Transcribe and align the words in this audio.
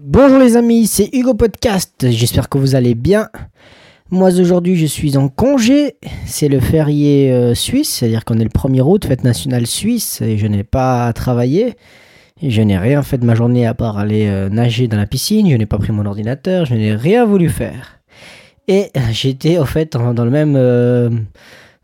Bonjour 0.00 0.38
les 0.38 0.56
amis, 0.56 0.86
c'est 0.86 1.10
Hugo 1.12 1.34
Podcast, 1.34 2.06
j'espère 2.08 2.48
que 2.48 2.56
vous 2.56 2.76
allez 2.76 2.94
bien. 2.94 3.28
Moi 4.10 4.38
aujourd'hui 4.38 4.76
je 4.76 4.86
suis 4.86 5.16
en 5.16 5.28
congé, 5.28 5.96
c'est 6.24 6.48
le 6.48 6.60
férié 6.60 7.32
euh, 7.32 7.54
suisse, 7.54 7.88
c'est-à-dire 7.88 8.24
qu'on 8.24 8.38
est 8.38 8.44
le 8.44 8.50
1er 8.50 8.80
août, 8.82 9.04
fête 9.06 9.24
nationale 9.24 9.66
suisse, 9.66 10.20
et 10.22 10.38
je 10.38 10.46
n'ai 10.46 10.62
pas 10.62 11.12
travaillé. 11.12 11.74
Je 12.40 12.62
n'ai 12.62 12.78
rien 12.78 13.02
fait 13.02 13.18
de 13.18 13.26
ma 13.26 13.34
journée 13.34 13.66
à 13.66 13.74
part 13.74 13.98
aller 13.98 14.28
euh, 14.28 14.48
nager 14.48 14.86
dans 14.86 14.96
la 14.96 15.06
piscine, 15.06 15.50
je 15.50 15.56
n'ai 15.56 15.66
pas 15.66 15.78
pris 15.78 15.90
mon 15.90 16.06
ordinateur, 16.06 16.64
je 16.64 16.74
n'ai 16.74 16.94
rien 16.94 17.26
voulu 17.26 17.48
faire. 17.48 17.98
Et 18.68 18.92
j'étais 19.10 19.58
au 19.58 19.64
fait 19.64 19.92
dans, 19.92 20.24
le 20.24 20.30
même... 20.30 20.54
euh, 20.56 21.10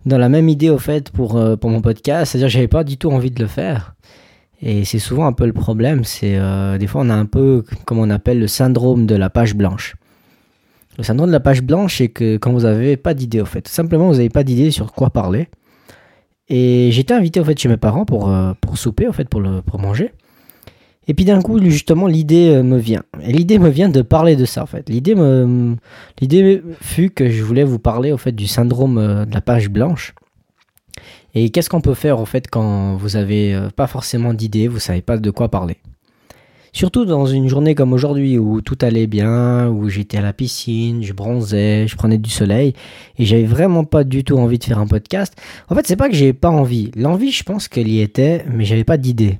dans 0.06 0.18
la 0.18 0.28
même 0.28 0.48
idée 0.48 0.70
au 0.70 0.78
fait 0.78 1.10
pour, 1.10 1.36
euh, 1.36 1.56
pour 1.56 1.70
mon 1.70 1.80
podcast, 1.80 2.32
c'est-à-dire 2.32 2.48
que 2.48 2.52
j'avais 2.52 2.68
pas 2.68 2.84
du 2.84 2.96
tout 2.96 3.10
envie 3.10 3.30
de 3.30 3.42
le 3.42 3.48
faire. 3.48 3.94
Et 4.66 4.86
c'est 4.86 4.98
souvent 4.98 5.26
un 5.26 5.34
peu 5.34 5.44
le 5.44 5.52
problème, 5.52 6.04
c'est 6.04 6.36
euh, 6.38 6.78
des 6.78 6.86
fois 6.86 7.02
on 7.04 7.10
a 7.10 7.14
un 7.14 7.26
peu, 7.26 7.64
comme 7.84 7.98
on 7.98 8.08
appelle, 8.08 8.40
le 8.40 8.48
syndrome 8.48 9.04
de 9.04 9.14
la 9.14 9.28
page 9.28 9.54
blanche. 9.54 9.94
Le 10.96 11.04
syndrome 11.04 11.28
de 11.28 11.32
la 11.32 11.40
page 11.40 11.62
blanche, 11.62 11.98
c'est 11.98 12.08
que 12.08 12.38
quand 12.38 12.50
vous 12.50 12.62
n'avez 12.62 12.96
pas 12.96 13.12
d'idée, 13.12 13.42
au 13.42 13.44
fait, 13.44 13.68
simplement 13.68 14.08
vous 14.08 14.14
n'avez 14.14 14.30
pas 14.30 14.42
d'idée 14.42 14.70
sur 14.70 14.92
quoi 14.92 15.10
parler. 15.10 15.48
Et 16.48 16.88
j'étais 16.92 17.12
invité 17.12 17.44
fait 17.44 17.58
chez 17.58 17.68
mes 17.68 17.76
parents 17.76 18.06
pour, 18.06 18.30
euh, 18.30 18.54
pour 18.62 18.78
souper, 18.78 19.06
au 19.06 19.12
fait, 19.12 19.28
pour, 19.28 19.42
pour 19.66 19.78
manger. 19.78 20.12
Et 21.08 21.12
puis 21.12 21.26
d'un 21.26 21.42
coup, 21.42 21.62
justement, 21.62 22.06
l'idée 22.06 22.48
euh, 22.48 22.62
me 22.62 22.78
vient. 22.78 23.02
Et 23.22 23.32
l'idée 23.32 23.58
me 23.58 23.68
vient 23.68 23.90
de 23.90 24.00
parler 24.00 24.34
de 24.34 24.46
ça, 24.46 24.62
en 24.62 24.66
fait. 24.66 24.88
L'idée 24.88 25.14
fut 26.80 27.10
que 27.10 27.28
je 27.28 27.42
voulais 27.42 27.64
vous 27.64 27.78
parler, 27.78 28.16
fait, 28.16 28.32
du 28.32 28.46
syndrome 28.46 29.26
de 29.26 29.34
la 29.34 29.40
page 29.42 29.68
blanche. 29.68 30.14
Et 31.34 31.50
qu'est-ce 31.50 31.68
qu'on 31.68 31.80
peut 31.80 31.94
faire, 31.94 32.18
en 32.18 32.26
fait, 32.26 32.48
quand 32.48 32.96
vous 32.96 33.16
avez 33.16 33.54
euh, 33.54 33.68
pas 33.68 33.86
forcément 33.86 34.34
d'idée, 34.34 34.68
vous 34.68 34.78
savez 34.78 35.02
pas 35.02 35.16
de 35.16 35.30
quoi 35.30 35.48
parler? 35.48 35.76
Surtout 36.72 37.04
dans 37.04 37.26
une 37.26 37.48
journée 37.48 37.76
comme 37.76 37.92
aujourd'hui 37.92 38.36
où 38.36 38.60
tout 38.60 38.78
allait 38.80 39.06
bien, 39.06 39.68
où 39.68 39.88
j'étais 39.88 40.18
à 40.18 40.22
la 40.22 40.32
piscine, 40.32 41.04
je 41.04 41.12
bronzais, 41.12 41.86
je 41.86 41.94
prenais 41.94 42.18
du 42.18 42.30
soleil 42.30 42.74
et 43.16 43.24
j'avais 43.24 43.44
vraiment 43.44 43.84
pas 43.84 44.02
du 44.02 44.24
tout 44.24 44.36
envie 44.36 44.58
de 44.58 44.64
faire 44.64 44.80
un 44.80 44.86
podcast. 44.88 45.34
En 45.68 45.76
fait, 45.76 45.86
c'est 45.86 45.94
pas 45.94 46.08
que 46.08 46.16
j'avais 46.16 46.32
pas 46.32 46.50
envie. 46.50 46.90
L'envie, 46.96 47.30
je 47.30 47.44
pense 47.44 47.68
qu'elle 47.68 47.86
y 47.86 48.00
était, 48.00 48.44
mais 48.52 48.64
j'avais 48.64 48.82
pas 48.82 48.96
d'idée. 48.96 49.38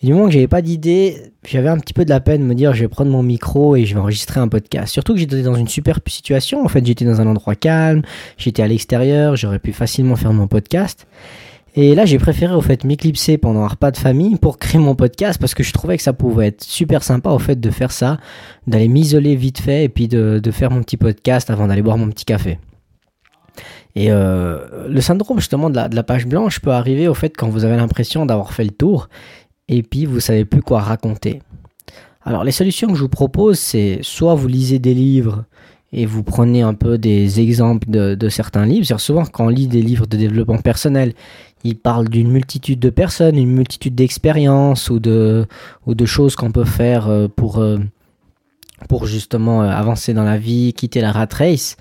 Du 0.00 0.12
moment 0.12 0.26
que 0.26 0.32
j'avais 0.32 0.46
pas 0.46 0.62
d'idée, 0.62 1.32
j'avais 1.44 1.68
un 1.70 1.78
petit 1.78 1.92
peu 1.92 2.04
de 2.04 2.10
la 2.10 2.20
peine 2.20 2.42
de 2.42 2.46
me 2.46 2.54
dire 2.54 2.72
je 2.72 2.82
vais 2.82 2.88
prendre 2.88 3.10
mon 3.10 3.24
micro 3.24 3.74
et 3.74 3.84
je 3.84 3.94
vais 3.94 4.00
enregistrer 4.00 4.38
un 4.38 4.46
podcast. 4.46 4.92
Surtout 4.92 5.14
que 5.14 5.18
j'étais 5.18 5.42
dans 5.42 5.56
une 5.56 5.66
super 5.66 5.98
situation. 6.06 6.64
En 6.64 6.68
fait, 6.68 6.86
j'étais 6.86 7.04
dans 7.04 7.20
un 7.20 7.26
endroit 7.26 7.56
calme, 7.56 8.02
j'étais 8.38 8.62
à 8.62 8.68
l'extérieur, 8.68 9.34
j'aurais 9.34 9.58
pu 9.58 9.72
facilement 9.72 10.14
faire 10.14 10.32
mon 10.32 10.46
podcast. 10.46 11.08
Et 11.78 11.94
là, 11.94 12.06
j'ai 12.06 12.18
préféré 12.18 12.54
au 12.54 12.62
fait 12.62 12.84
m'éclipser 12.84 13.36
pendant 13.36 13.60
un 13.60 13.68
repas 13.68 13.90
de 13.90 13.98
famille 13.98 14.36
pour 14.36 14.58
créer 14.58 14.80
mon 14.80 14.94
podcast 14.94 15.38
parce 15.38 15.54
que 15.54 15.62
je 15.62 15.74
trouvais 15.74 15.98
que 15.98 16.02
ça 16.02 16.14
pouvait 16.14 16.46
être 16.46 16.64
super 16.64 17.02
sympa 17.02 17.28
au 17.28 17.38
fait 17.38 17.60
de 17.60 17.70
faire 17.70 17.92
ça, 17.92 18.16
d'aller 18.66 18.88
m'isoler 18.88 19.36
vite 19.36 19.60
fait 19.60 19.84
et 19.84 19.90
puis 19.90 20.08
de, 20.08 20.40
faire 20.50 20.70
mon 20.70 20.82
petit 20.82 20.96
podcast 20.96 21.50
avant 21.50 21.66
d'aller 21.66 21.82
boire 21.82 21.98
mon 21.98 22.08
petit 22.08 22.24
café. 22.24 22.58
Et 23.94 24.10
euh, 24.10 24.88
le 24.88 25.00
syndrome 25.02 25.38
justement 25.38 25.68
de 25.68 25.76
la, 25.76 26.02
page 26.02 26.26
blanche 26.26 26.60
peut 26.60 26.70
arriver 26.70 27.08
au 27.08 27.14
fait 27.14 27.36
quand 27.36 27.48
vous 27.48 27.64
avez 27.66 27.76
l'impression 27.76 28.24
d'avoir 28.24 28.54
fait 28.54 28.64
le 28.64 28.70
tour 28.70 29.10
et 29.68 29.82
puis 29.82 30.06
vous 30.06 30.20
savez 30.20 30.46
plus 30.46 30.62
quoi 30.62 30.80
raconter. 30.80 31.42
Alors 32.24 32.42
les 32.42 32.52
solutions 32.52 32.88
que 32.88 32.94
je 32.94 33.02
vous 33.02 33.10
propose, 33.10 33.58
c'est 33.58 33.98
soit 34.00 34.34
vous 34.34 34.48
lisez 34.48 34.78
des 34.78 34.94
livres 34.94 35.44
et 35.92 36.06
vous 36.06 36.22
prenez 36.22 36.62
un 36.62 36.74
peu 36.74 36.96
des 36.98 37.40
exemples 37.40 37.88
de, 37.90 38.14
de 38.14 38.28
certains 38.28 38.66
livres. 38.66 38.86
C'est 38.86 38.98
souvent 38.98 39.24
quand 39.24 39.46
on 39.46 39.48
lit 39.48 39.68
des 39.68 39.82
livres 39.82 40.06
de 40.06 40.16
développement 40.16 40.58
personnel, 40.58 41.14
ils 41.66 41.76
parlent 41.76 42.08
d'une 42.08 42.30
multitude 42.30 42.78
de 42.78 42.90
personnes, 42.90 43.36
une 43.36 43.52
multitude 43.52 43.94
d'expériences 43.94 44.90
ou 44.90 44.98
de, 44.98 45.46
ou 45.86 45.94
de 45.94 46.06
choses 46.06 46.36
qu'on 46.36 46.52
peut 46.52 46.64
faire 46.64 47.08
euh, 47.08 47.28
pour, 47.28 47.58
euh, 47.58 47.78
pour 48.88 49.06
justement 49.06 49.62
euh, 49.62 49.68
avancer 49.68 50.14
dans 50.14 50.24
la 50.24 50.38
vie, 50.38 50.72
quitter 50.74 51.00
la 51.00 51.12
rat 51.12 51.28
race. 51.32 51.76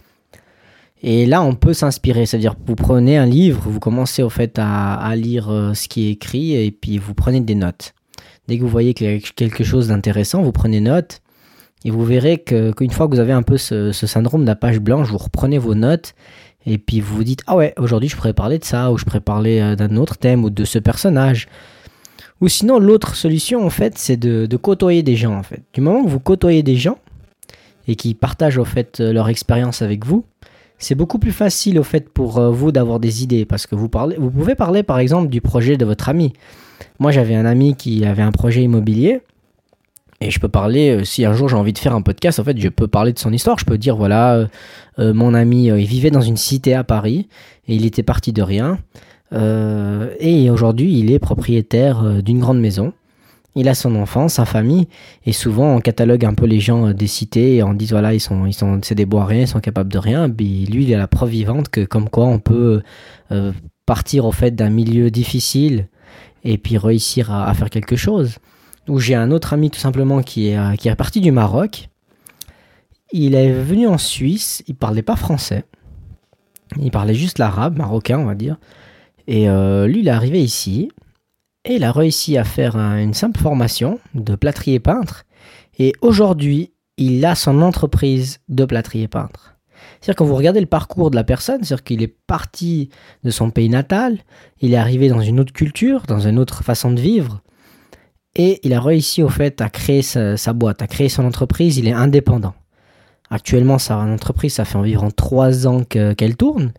Et 1.03 1.25
là, 1.25 1.41
on 1.43 1.53
peut 1.53 1.73
s'inspirer, 1.73 2.25
c'est-à-dire 2.25 2.55
vous 2.65 2.75
prenez 2.75 3.17
un 3.17 3.27
livre, 3.27 3.61
vous 3.65 3.79
commencez 3.79 4.23
au 4.23 4.29
fait 4.29 4.57
à, 4.59 5.15
lire 5.15 5.47
ce 5.75 5.87
qui 5.87 6.07
est 6.07 6.11
écrit 6.11 6.55
et 6.55 6.71
puis 6.71 6.97
vous 6.97 7.13
prenez 7.13 7.41
des 7.41 7.53
notes. 7.53 7.93
Dès 8.47 8.57
que 8.57 8.63
vous 8.63 8.69
voyez 8.69 8.95
qu'il 8.95 9.11
y 9.11 9.15
a 9.15 9.19
quelque 9.19 9.63
chose 9.63 9.89
d'intéressant, 9.89 10.41
vous 10.41 10.51
prenez 10.51 10.79
note 10.79 11.21
et 11.85 11.91
vous 11.91 12.03
verrez 12.03 12.39
qu'une 12.39 12.89
fois 12.89 13.07
que 13.07 13.13
vous 13.13 13.19
avez 13.19 13.31
un 13.31 13.43
peu 13.43 13.57
ce, 13.57 13.91
syndrome 13.91 14.41
de 14.41 14.47
la 14.47 14.55
page 14.55 14.79
blanche, 14.79 15.07
vous 15.09 15.19
reprenez 15.19 15.59
vos 15.59 15.75
notes 15.75 16.15
et 16.65 16.79
puis 16.79 16.99
vous 16.99 17.17
vous 17.17 17.23
dites 17.23 17.43
ah 17.45 17.55
ouais 17.55 17.75
aujourd'hui 17.77 18.09
je 18.09 18.15
pourrais 18.15 18.33
parler 18.33 18.57
de 18.57 18.65
ça 18.65 18.91
ou 18.91 18.97
je 18.97 19.05
pourrais 19.05 19.19
parler 19.19 19.59
euh, 19.59 19.75
d'un 19.75 19.95
autre 19.97 20.17
thème 20.17 20.43
ou 20.43 20.49
de 20.49 20.65
ce 20.65 20.79
personnage. 20.79 21.47
Ou 22.41 22.47
sinon 22.47 22.79
l'autre 22.79 23.15
solution 23.15 23.63
en 23.63 23.69
fait 23.69 23.99
c'est 23.99 24.17
de, 24.17 24.57
côtoyer 24.57 25.03
des 25.03 25.15
gens 25.15 25.37
en 25.37 25.43
fait. 25.43 25.61
Du 25.73 25.81
moment 25.81 26.03
que 26.03 26.09
vous 26.09 26.19
côtoyez 26.19 26.63
des 26.63 26.75
gens 26.75 26.97
et 27.87 27.95
qui 27.95 28.15
partagent 28.15 28.57
au 28.57 28.65
fait 28.65 28.99
euh, 28.99 29.13
leur 29.13 29.29
expérience 29.29 29.83
avec 29.83 30.05
vous, 30.05 30.25
c'est 30.79 30.95
beaucoup 30.95 31.19
plus 31.19 31.31
facile 31.31 31.77
au 31.77 31.83
fait 31.83 32.09
pour 32.09 32.39
euh, 32.39 32.49
vous 32.49 32.71
d'avoir 32.71 32.99
des 32.99 33.21
idées 33.21 33.45
parce 33.45 33.67
que 33.67 33.75
vous 33.75 33.87
pouvez 33.87 34.55
parler 34.55 34.81
par 34.81 34.97
exemple 34.97 35.29
du 35.29 35.39
projet 35.39 35.77
de 35.77 35.85
votre 35.85 36.09
ami. 36.09 36.33
Moi 36.97 37.11
j'avais 37.11 37.35
un 37.35 37.45
ami 37.45 37.75
qui 37.75 38.03
avait 38.05 38.23
un 38.23 38.31
projet 38.31 38.63
immobilier 38.63 39.21
et 40.21 40.31
je 40.31 40.39
peux 40.39 40.47
parler 40.47 40.89
euh, 40.89 41.03
si 41.03 41.25
un 41.25 41.33
jour 41.33 41.49
j'ai 41.49 41.55
envie 41.55 41.73
de 41.73 41.77
faire 41.77 41.93
un 41.93 42.01
podcast 42.01 42.39
en 42.39 42.43
fait 42.43 42.57
je 42.57 42.69
peux 42.69 42.87
parler 42.87 43.13
de 43.13 43.19
son 43.19 43.33
histoire. 43.33 43.59
Je 43.59 43.65
peux 43.65 43.77
dire 43.77 43.95
voilà 43.95 44.35
euh, 44.35 44.47
euh, 44.99 45.13
mon 45.13 45.33
ami 45.33 45.67
il 45.67 45.85
vivait 45.85 46.11
dans 46.11 46.21
une 46.21 46.37
cité 46.37 46.73
à 46.73 46.83
Paris 46.83 47.27
et 47.67 47.75
il 47.75 47.85
était 47.85 48.03
parti 48.03 48.31
de 48.33 48.41
rien 48.41 48.79
et 49.31 50.49
aujourd'hui 50.49 50.97
il 50.97 51.11
est 51.11 51.19
propriétaire 51.19 52.23
d'une 52.23 52.39
grande 52.39 52.61
maison. 52.61 52.93
Il 53.57 53.67
a 53.67 53.73
son 53.73 53.95
enfant, 53.95 54.29
sa 54.29 54.45
famille, 54.45 54.87
et 55.25 55.33
souvent 55.33 55.75
on 55.75 55.79
catalogue 55.79 56.23
un 56.23 56.33
peu 56.33 56.45
les 56.45 56.61
gens 56.61 56.91
des 56.91 57.07
cités 57.07 57.55
et 57.55 57.63
on 57.63 57.73
dit 57.73 57.87
voilà 57.87 58.13
ils 58.13 58.21
sont 58.21 58.45
ils 58.45 58.53
c'est 58.81 58.95
des 58.95 59.05
bois 59.05 59.25
rien, 59.25 59.41
ils 59.41 59.47
sont 59.47 59.59
capables 59.59 59.91
de 59.91 59.97
rien. 59.97 60.29
Puis 60.29 60.65
lui 60.67 60.85
il 60.85 60.93
a 60.93 60.97
la 60.97 61.07
preuve 61.07 61.31
vivante 61.31 61.67
que 61.67 61.83
comme 61.83 62.07
quoi 62.07 62.25
on 62.27 62.39
peut 62.39 62.81
partir 63.85 64.23
au 64.23 64.31
fait 64.31 64.51
d'un 64.51 64.69
milieu 64.69 65.11
difficile 65.11 65.89
et 66.45 66.57
puis 66.57 66.77
réussir 66.77 67.33
à 67.33 67.53
faire 67.55 67.69
quelque 67.69 67.97
chose. 67.97 68.37
Ou 68.87 68.99
j'ai 68.99 69.15
un 69.15 69.31
autre 69.31 69.53
ami 69.53 69.71
tout 69.71 69.79
simplement 69.79 70.21
qui 70.21 70.49
est 70.49 70.57
euh, 70.57 70.75
qui 70.75 70.87
est 70.89 70.95
parti 70.95 71.21
du 71.21 71.31
Maroc. 71.31 71.89
Il 73.11 73.35
est 73.35 73.51
venu 73.51 73.87
en 73.87 73.97
Suisse, 73.97 74.63
il 74.67 74.75
parlait 74.75 75.01
pas 75.01 75.15
français. 75.15 75.63
Il 76.79 76.91
parlait 76.91 77.13
juste 77.15 77.39
l'arabe, 77.39 77.77
marocain 77.77 78.19
on 78.19 78.25
va 78.25 78.35
dire. 78.35 78.57
Et 79.27 79.49
euh, 79.49 79.87
lui 79.87 79.99
il 80.01 80.07
est 80.07 80.11
arrivé 80.11 80.41
ici 80.41 80.89
et 81.63 81.75
il 81.75 81.83
a 81.83 81.91
réussi 81.91 82.37
à 82.37 82.43
faire 82.43 82.75
un- 82.75 83.01
une 83.01 83.13
simple 83.13 83.39
formation 83.39 83.99
de 84.13 84.35
plâtrier 84.35 84.79
peintre. 84.79 85.23
Et 85.79 85.93
aujourd'hui, 86.01 86.71
il 86.97 87.25
a 87.25 87.33
son 87.35 87.61
entreprise 87.61 88.39
de 88.49 88.65
plâtrier 88.65 89.07
peintre. 89.07 89.55
C'est-à-dire 89.99 90.15
quand 90.17 90.25
vous 90.25 90.35
regardez 90.35 90.59
le 90.61 90.67
parcours 90.67 91.09
de 91.09 91.15
la 91.15 91.23
personne, 91.23 91.63
c'est-à-dire 91.63 91.83
qu'il 91.83 92.01
est 92.03 92.15
parti 92.27 92.89
de 93.23 93.31
son 93.31 93.49
pays 93.49 93.67
natal, 93.69 94.19
il 94.61 94.73
est 94.73 94.77
arrivé 94.77 95.09
dans 95.09 95.21
une 95.21 95.39
autre 95.39 95.53
culture, 95.53 96.03
dans 96.07 96.19
une 96.27 96.37
autre 96.39 96.63
façon 96.63 96.91
de 96.91 97.01
vivre, 97.01 97.41
et 98.35 98.59
il 98.63 98.73
a 98.73 98.81
réussi 98.81 99.23
au 99.23 99.29
fait 99.29 99.61
à 99.61 99.69
créer 99.69 100.01
sa, 100.01 100.53
boîte, 100.53 100.81
à 100.81 100.87
créer 100.87 101.09
son 101.09 101.25
entreprise, 101.25 101.77
il 101.77 101.87
est 101.87 101.93
indépendant. 101.93 102.53
Actuellement, 103.29 103.79
sa 103.79 103.97
entreprise, 103.97 104.53
ça 104.53 104.65
fait 104.65 104.77
environ 104.77 105.09
3 105.09 105.67
ans 105.67 105.83
que- 105.83 106.13
qu'elle 106.13 106.35
tourne, 106.35 106.73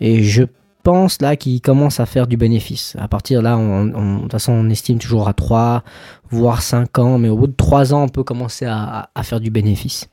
et 0.00 0.22
je 0.22 0.44
pense 0.82 1.20
là 1.20 1.36
qu'il 1.36 1.60
commence 1.60 2.00
à 2.00 2.06
faire 2.06 2.26
du 2.26 2.36
bénéfice. 2.36 2.96
À 2.98 3.08
partir 3.08 3.40
de 3.40 3.44
là, 3.44 3.58
on, 3.58 3.84
de 3.86 4.20
toute 4.22 4.32
façon, 4.32 4.52
on 4.52 4.70
estime 4.70 4.98
toujours 4.98 5.28
à 5.28 5.34
3, 5.34 5.84
voire 6.30 6.62
5 6.62 6.98
ans, 6.98 7.18
mais 7.18 7.28
au 7.28 7.36
bout 7.36 7.48
de 7.48 7.56
3 7.56 7.92
ans, 7.92 8.04
on 8.04 8.08
peut 8.08 8.24
commencer 8.24 8.66
à, 8.66 9.10
faire 9.22 9.40
du 9.40 9.50
bénéfice. 9.50 10.08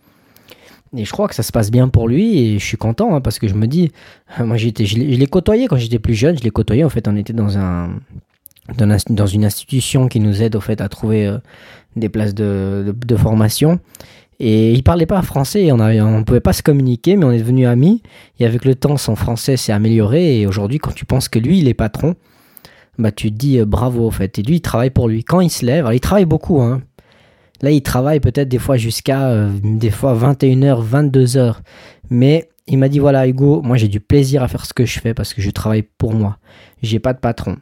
Et 0.96 1.06
je 1.06 1.12
crois 1.12 1.28
que 1.28 1.36
ça 1.36 1.44
se 1.44 1.52
passe 1.52 1.70
bien 1.70 1.90
pour 1.90 2.08
lui 2.08 2.40
et 2.40 2.60
je 2.60 2.66
suis 2.66 2.78
content 2.78 3.14
hein, 3.14 3.22
parce 3.22 3.40
que 3.40 3.48
je 3.48 3.56
me 3.56 3.68
dis, 3.68 3.92
euh, 4.40 4.46
moi 4.46 4.56
j'étais, 4.56 4.86
je 4.86 4.98
l'ai 4.98 5.28
côtoyé 5.28 5.68
quand 5.68 5.76
j'étais 5.76 6.00
plus 6.00 6.14
jeune, 6.14 6.38
je 6.38 6.44
l'ai 6.44 6.50
côtoyé 6.50 6.86
en 6.86 6.90
fait, 6.90 7.10
on 7.10 7.16
était 7.18 7.34
dans 7.34 7.58
un 7.58 7.90
dans, 8.76 8.90
un- 8.90 8.98
dans 9.10 9.28
une 9.28 9.46
institution 9.46 10.08
qui 10.08 10.20
nous 10.20 10.42
aide 10.42 10.56
au 10.56 10.62
fait 10.62 10.82
à 10.82 10.90
trouver 10.90 11.28
euh, 11.28 11.38
des 11.96 12.10
places 12.10 12.34
de, 12.34 12.94
formation. 13.18 13.80
Et 14.40 14.72
il 14.74 14.84
parlait 14.84 15.08
pas 15.08 15.22
français, 15.24 15.72
on 15.72 15.80
on 15.80 16.24
pouvait 16.24 16.40
pas 16.40 16.54
se 16.54 16.62
communiquer, 16.62 17.16
mais 17.16 17.26
on 17.26 17.32
est 17.32 17.40
devenus 17.40 17.68
amis. 17.68 18.04
Et 18.40 18.46
avec 18.46 18.66
le 18.66 18.76
temps, 18.76 18.98
son 18.98 19.16
français 19.16 19.58
s'est 19.58 19.72
amélioré. 19.72 20.40
Et 20.40 20.46
aujourd'hui, 20.46 20.78
quand 20.78 20.92
tu 20.94 21.06
penses 21.06 21.28
que 21.28 21.40
lui, 21.40 21.60
il 21.60 21.68
est 21.68 21.74
patron, 21.74 22.16
bah 23.00 23.12
tu 23.12 23.32
te 23.32 23.36
dis 23.38 23.60
euh, 23.60 23.66
bravo 23.66 24.06
au 24.06 24.12
fait. 24.12 24.38
Et 24.38 24.44
lui, 24.44 24.56
il 24.58 24.62
travaille 24.62 24.92
pour 24.92 25.08
lui. 25.08 25.24
Quand 25.24 25.42
il 25.42 25.50
se 25.50 25.66
lève, 25.66 25.80
alors 25.86 25.94
il 25.94 26.00
travaille 26.00 26.26
beaucoup, 26.26 26.62
hein. 26.62 26.82
Là, 27.64 27.72
il 27.72 27.82
travaille 27.82 28.20
peut-être 28.20 28.50
des 28.50 28.60
fois 28.60 28.78
jusqu'à 28.78 29.30
euh, 29.30 29.50
des 29.64 29.90
fois 29.90 30.16
21h, 30.16 30.88
22h. 30.88 31.56
Mais 32.12 32.50
il 32.68 32.78
m'a 32.78 32.90
dit 32.90 33.00
voilà, 33.00 33.28
Hugo, 33.28 33.62
moi 33.64 33.78
j'ai 33.78 33.88
du 33.88 34.00
plaisir 34.00 34.44
à 34.44 34.48
faire 34.48 34.66
ce 34.66 34.74
que 34.74 34.86
je 34.86 35.00
fais 35.00 35.14
parce 35.14 35.34
que 35.34 35.42
je 35.42 35.50
travaille 35.50 35.84
pour 35.98 36.14
moi. 36.14 36.38
J'ai 36.84 37.00
pas 37.00 37.14
de 37.14 37.20
patron. 37.20 37.58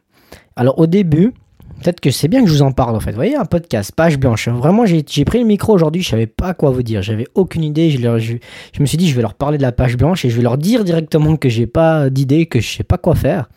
Alors 0.56 0.80
au 0.80 0.88
début, 0.88 1.34
peut-être 1.82 2.00
que 2.00 2.12
c'est 2.12 2.28
bien 2.28 2.42
que 2.44 2.48
je 2.48 2.54
vous 2.54 2.62
en 2.62 2.72
parle 2.72 2.96
en 2.96 3.00
fait. 3.00 3.12
Vous 3.12 3.18
voyez, 3.18 3.36
un 3.36 3.46
podcast, 3.46 3.92
page 3.92 4.18
blanche. 4.18 4.48
Vraiment, 4.50 4.86
j'ai 4.86 5.26
pris 5.26 5.40
le 5.40 5.46
micro 5.46 5.74
aujourd'hui, 5.74 6.02
je 6.02 6.10
savais 6.10 6.28
pas 6.28 6.54
quoi 6.54 6.72
vous 6.72 6.84
dire. 6.84 7.02
J'avais 7.02 7.28
aucune 7.36 7.64
idée. 7.64 7.90
Je, 7.90 8.38
me 8.80 8.86
suis 8.86 8.98
dit, 8.98 9.10
je 9.10 9.16
vais 9.16 9.22
leur 9.22 9.34
parler 9.34 9.58
de 9.58 9.64
la 9.64 9.72
page 9.72 9.98
blanche 9.98 10.26
et 10.26 10.30
je 10.30 10.36
vais 10.36 10.44
leur 10.44 10.58
dire 10.58 10.84
directement 10.84 11.36
que 11.36 11.50
j'ai 11.50 11.68
pas 11.68 12.10
d'idée, 12.10 12.46
que 12.46 12.60
je 12.60 12.70
sais 12.70 12.84
pas 12.84 12.98
quoi 12.98 13.16
faire. 13.16 13.50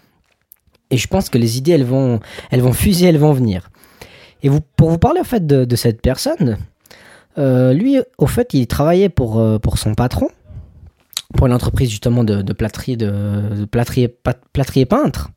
Et 0.91 0.97
je 0.97 1.07
pense 1.07 1.29
que 1.29 1.39
les 1.39 1.59
idées, 1.59 1.73
elles 1.73 1.85
vont, 1.85 2.21
elles 2.51 2.63
vont 2.63 2.73
fuser, 2.73 3.07
elles 3.07 3.19
vont 3.19 3.33
venir. 3.33 3.71
Et 4.43 4.49
vous, 4.49 4.61
pour 4.77 4.91
vous 4.91 4.99
parler 4.99 5.21
en 5.21 5.25
fait 5.25 5.47
de, 5.47 5.65
de 5.65 5.77
cette 5.77 6.01
personne, 6.01 6.57
euh, 7.39 7.73
lui, 7.73 7.99
au 8.19 8.27
fait, 8.27 8.53
il 8.55 8.67
travaillait 8.67 9.09
pour, 9.09 9.39
euh, 9.39 9.59
pour 9.59 9.79
son 9.79 9.95
patron, 9.95 10.29
pour 11.37 11.47
une 11.47 11.53
entreprise 11.53 11.91
justement 11.91 12.25
de, 12.25 12.43
de 12.43 12.53
plâtrier, 12.53 12.97
de, 12.97 13.65
plâtrier, 13.71 14.09
plâtrier 14.53 14.87
peintre. 14.87 15.31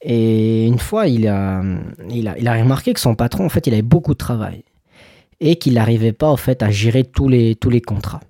Et 0.00 0.66
une 0.66 0.78
fois, 0.78 1.08
il 1.08 1.26
a, 1.26 1.62
remarqué 2.00 2.94
que 2.94 3.00
son 3.00 3.14
patron, 3.14 3.46
en 3.46 3.48
fait, 3.48 3.66
il 3.66 3.72
avait 3.72 3.82
beaucoup 3.82 4.12
de 4.12 4.18
travail 4.18 4.64
et 5.40 5.56
qu'il 5.56 5.74
n'arrivait 5.74 6.12
pas, 6.12 6.28
en 6.28 6.36
fait, 6.36 6.62
à 6.62 6.70
gérer 6.70 7.04
tous 7.04 7.28
les, 7.28 7.54
tous 7.54 7.70
les 7.70 7.80
contrats. 7.80 8.20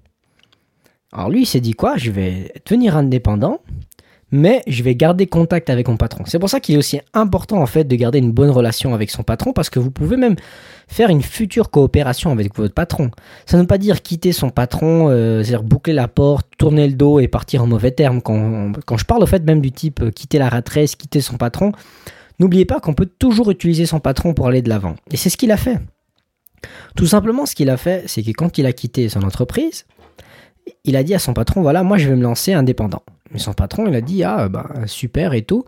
Alors 1.13 1.31
lui, 1.31 1.43
il 1.43 1.47
s'est 1.47 1.61
dit 1.61 1.73
quoi? 1.73 1.97
Je 1.97 2.11
vais 2.11 2.53
devenir 2.67 2.97
indépendant 2.97 3.61
mais 4.31 4.63
je 4.67 4.83
vais 4.83 4.95
garder 4.95 5.27
contact 5.27 5.71
avec 5.71 5.89
mon 5.89 5.97
patron. 5.97 6.25
C'est 6.27 6.39
pour 6.39 6.51
ça 6.51 6.61
qu'il 6.61 6.75
est 6.75 6.79
aussi 6.79 7.01
important 7.15 7.61
en 7.63 7.67
fait 7.67 7.85
de 7.85 7.97
garder 7.97 8.19
une 8.19 8.33
bonne 8.33 8.51
relation 8.51 8.95
avec 8.95 9.11
son 9.11 9.23
patron 9.23 9.53
parce 9.53 9.71
que 9.71 9.79
vous 9.79 9.91
pouvez 9.91 10.17
même 10.17 10.37
faire 10.87 11.11
une 11.11 11.23
future 11.23 11.71
coopération 11.71 12.31
avec 12.31 12.55
votre 12.57 12.75
patron. 12.75 13.11
Ça 13.47 13.57
ne 13.57 13.63
veut 13.63 13.67
pas 13.67 13.79
dire 13.79 14.03
quitter 14.03 14.33
son 14.33 14.51
patron, 14.51 15.09
euh, 15.09 15.43
c'est-à-dire 15.43 15.63
boucler 15.63 15.95
la 15.95 16.09
porte, 16.09 16.47
tourner 16.59 16.87
le 16.87 16.95
dos 16.95 17.21
et 17.21 17.29
partir 17.29 17.63
en 17.63 17.67
mauvais 17.67 17.91
termes. 17.91 18.21
Quand, 18.21 18.73
quand 18.87 18.97
je 18.97 19.05
parle 19.05 19.23
au 19.23 19.27
fait 19.27 19.43
même 19.45 19.61
du 19.61 19.73
type 19.73 20.03
euh, 20.03 20.11
quitter 20.11 20.39
la 20.39 20.49
ratresse, 20.49 20.97
quitter 20.97 21.21
son 21.21 21.37
patron, 21.37 21.73
n'oubliez 22.39 22.65
pas 22.65 22.81
qu'on 22.81 22.95
peut 22.95 23.09
toujours 23.19 23.51
utiliser 23.51 23.87
son 23.87 24.01
patron 24.01 24.35
pour 24.35 24.49
aller 24.49 24.63
de 24.63 24.69
l'avant. 24.69 24.97
Et 25.11 25.17
c'est 25.17 25.31
ce 25.31 25.37
qu'il 25.37 25.53
a 25.53 25.57
fait. 25.57 25.79
Tout 26.97 27.07
simplement, 27.07 27.47
ce 27.47 27.55
qu'il 27.55 27.71
a 27.71 27.77
fait, 27.77 28.05
c'est 28.07 28.23
que 28.23 28.33
quand 28.33 28.59
il 28.59 28.67
a 28.67 28.73
quitté 28.73 29.09
son 29.09 29.23
entreprise, 29.23 29.87
il 30.85 30.97
a 30.97 31.03
dit 31.03 31.15
à 31.15 31.19
son 31.19 31.35
patron, 31.35 31.63
voilà, 31.63 31.83
moi 31.83 31.99
je 31.99 32.09
vais 32.09 32.17
me 32.17 32.23
lancer 32.23 32.53
indépendant. 32.53 33.03
Mais 33.33 33.39
son 33.39 33.53
patron, 33.53 33.87
il 33.87 33.95
a 33.95 34.01
dit, 34.01 34.25
ah, 34.25 34.49
bah, 34.49 34.69
super 34.87 35.35
et 35.35 35.43
tout. 35.43 35.65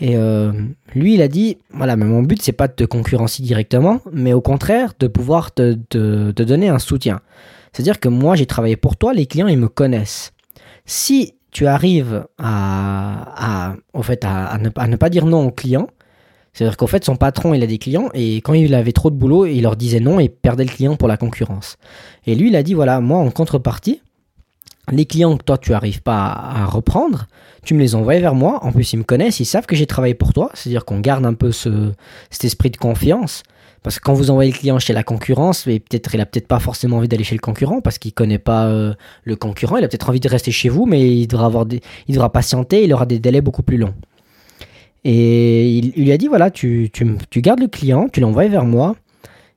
Et 0.00 0.16
euh, 0.16 0.52
lui, 0.94 1.14
il 1.14 1.22
a 1.22 1.28
dit, 1.28 1.58
voilà, 1.72 1.96
mais 1.96 2.04
mon 2.04 2.22
but, 2.22 2.40
c'est 2.40 2.52
pas 2.52 2.68
de 2.68 2.72
te 2.72 2.84
concurrencer 2.84 3.42
directement, 3.42 4.00
mais 4.12 4.32
au 4.32 4.40
contraire, 4.40 4.92
de 4.98 5.08
pouvoir 5.08 5.52
te, 5.52 5.72
donner 6.30 6.68
un 6.68 6.78
soutien. 6.78 7.20
C'est-à-dire 7.72 7.98
que 7.98 8.08
moi, 8.08 8.36
j'ai 8.36 8.46
travaillé 8.46 8.76
pour 8.76 8.96
toi, 8.96 9.12
les 9.12 9.26
clients, 9.26 9.48
ils 9.48 9.58
me 9.58 9.68
connaissent. 9.68 10.32
Si 10.86 11.34
tu 11.50 11.66
arrives 11.66 12.26
à, 12.38 13.74
au 13.92 14.02
fait, 14.02 14.24
à, 14.24 14.56
ne, 14.58 14.68
à, 14.76 14.86
ne, 14.86 14.96
pas 14.96 15.10
dire 15.10 15.26
non 15.26 15.46
aux 15.46 15.50
clients, 15.50 15.88
c'est-à-dire 16.52 16.76
qu'en 16.76 16.86
fait, 16.86 17.04
son 17.04 17.16
patron, 17.16 17.54
il 17.54 17.62
a 17.62 17.66
des 17.66 17.78
clients, 17.78 18.08
et 18.14 18.36
quand 18.36 18.54
il 18.54 18.74
avait 18.74 18.92
trop 18.92 19.10
de 19.10 19.16
boulot, 19.16 19.46
il 19.46 19.62
leur 19.62 19.76
disait 19.76 20.00
non 20.00 20.20
et 20.20 20.28
perdait 20.28 20.64
le 20.64 20.70
client 20.70 20.96
pour 20.96 21.08
la 21.08 21.16
concurrence. 21.16 21.76
Et 22.26 22.34
lui, 22.36 22.48
il 22.48 22.56
a 22.56 22.62
dit, 22.62 22.74
voilà, 22.74 23.00
moi, 23.00 23.18
en 23.18 23.30
contrepartie, 23.30 24.00
les 24.90 25.06
clients 25.06 25.36
que 25.36 25.44
toi 25.44 25.58
tu 25.58 25.74
arrives 25.74 26.02
pas 26.02 26.26
à, 26.26 26.66
reprendre, 26.66 27.26
tu 27.64 27.74
me 27.74 27.80
les 27.80 27.94
envoies 27.94 28.18
vers 28.18 28.34
moi. 28.34 28.64
En 28.64 28.72
plus, 28.72 28.92
ils 28.92 28.98
me 28.98 29.04
connaissent, 29.04 29.40
ils 29.40 29.44
savent 29.44 29.66
que 29.66 29.76
j'ai 29.76 29.86
travaillé 29.86 30.14
pour 30.14 30.32
toi. 30.32 30.50
C'est-à-dire 30.54 30.84
qu'on 30.84 31.00
garde 31.00 31.26
un 31.26 31.34
peu 31.34 31.52
ce, 31.52 31.92
cet 32.30 32.44
esprit 32.44 32.70
de 32.70 32.76
confiance. 32.76 33.42
Parce 33.82 33.98
que 33.98 34.04
quand 34.04 34.14
vous 34.14 34.30
envoyez 34.30 34.50
le 34.50 34.56
client 34.56 34.78
chez 34.78 34.92
la 34.92 35.02
concurrence, 35.02 35.62
peut-être 35.64 36.14
il 36.14 36.20
a 36.20 36.26
peut-être 36.26 36.48
pas 36.48 36.58
forcément 36.58 36.96
envie 36.96 37.08
d'aller 37.08 37.24
chez 37.24 37.36
le 37.36 37.40
concurrent 37.40 37.80
parce 37.80 37.98
qu'il 37.98 38.12
connaît 38.12 38.38
pas 38.38 38.66
euh, 38.66 38.92
le 39.24 39.36
concurrent. 39.36 39.76
Il 39.76 39.84
a 39.84 39.88
peut-être 39.88 40.08
envie 40.08 40.20
de 40.20 40.28
rester 40.28 40.50
chez 40.50 40.68
vous, 40.68 40.84
mais 40.84 41.16
il 41.16 41.26
devra 41.26 41.46
avoir 41.46 41.64
des, 41.64 41.80
il 42.08 42.14
devra 42.14 42.32
patienter. 42.32 42.84
Il 42.84 42.92
aura 42.92 43.06
des 43.06 43.18
délais 43.18 43.40
beaucoup 43.40 43.62
plus 43.62 43.76
longs. 43.76 43.94
Et 45.04 45.70
il, 45.70 45.92
lui 45.92 46.10
a 46.10 46.18
dit 46.18 46.26
voilà, 46.26 46.50
tu, 46.50 46.90
tu, 46.92 47.06
tu 47.30 47.40
gardes 47.40 47.60
le 47.60 47.68
client, 47.68 48.08
tu 48.12 48.20
l'envoies 48.20 48.48
vers 48.48 48.64
moi. 48.64 48.96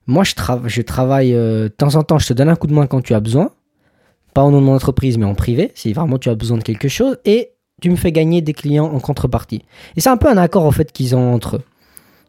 Moi, 0.07 0.24
je, 0.24 0.33
je 0.66 0.81
travaille 0.81 1.33
euh, 1.33 1.63
de 1.63 1.68
temps 1.69 1.95
en 1.95 2.04
temps. 2.04 2.19
Je 2.19 2.28
te 2.28 2.33
donne 2.33 2.50
un 2.50 2.56
coup 2.56 2.68
de 2.68 2.74
main 2.74 2.86
quand 2.86 3.01
tu 3.01 3.13
as 3.13 3.19
besoin 3.19 3.51
pas 4.33 4.44
au 4.44 4.51
nom 4.51 4.62
de 4.62 4.66
mon 4.66 4.75
entreprise, 4.75 5.18
mais 5.18 5.25
en 5.25 5.36
privé, 5.36 5.72
si 5.75 5.94
vraiment 5.94 6.18
tu 6.18 6.30
as 6.30 6.36
besoin 6.36 6.57
de 6.57 6.63
quelque 6.63 6.88
chose, 6.88 7.18
et 7.25 7.51
tu 7.81 7.89
me 7.89 7.95
fais 7.95 8.12
gagner 8.12 8.42
des 8.42 8.54
clients 8.54 8.86
en 8.86 9.00
contrepartie. 9.00 9.63
Et 9.95 10.01
c'est 10.01 10.10
un 10.10 10.18
peu 10.18 10.30
un 10.30 10.38
accord 10.38 10.74
fait 10.74 10.92
qu'ils 10.92 11.16
ont 11.16 11.33
entre 11.33 11.57
eux. 11.57 11.62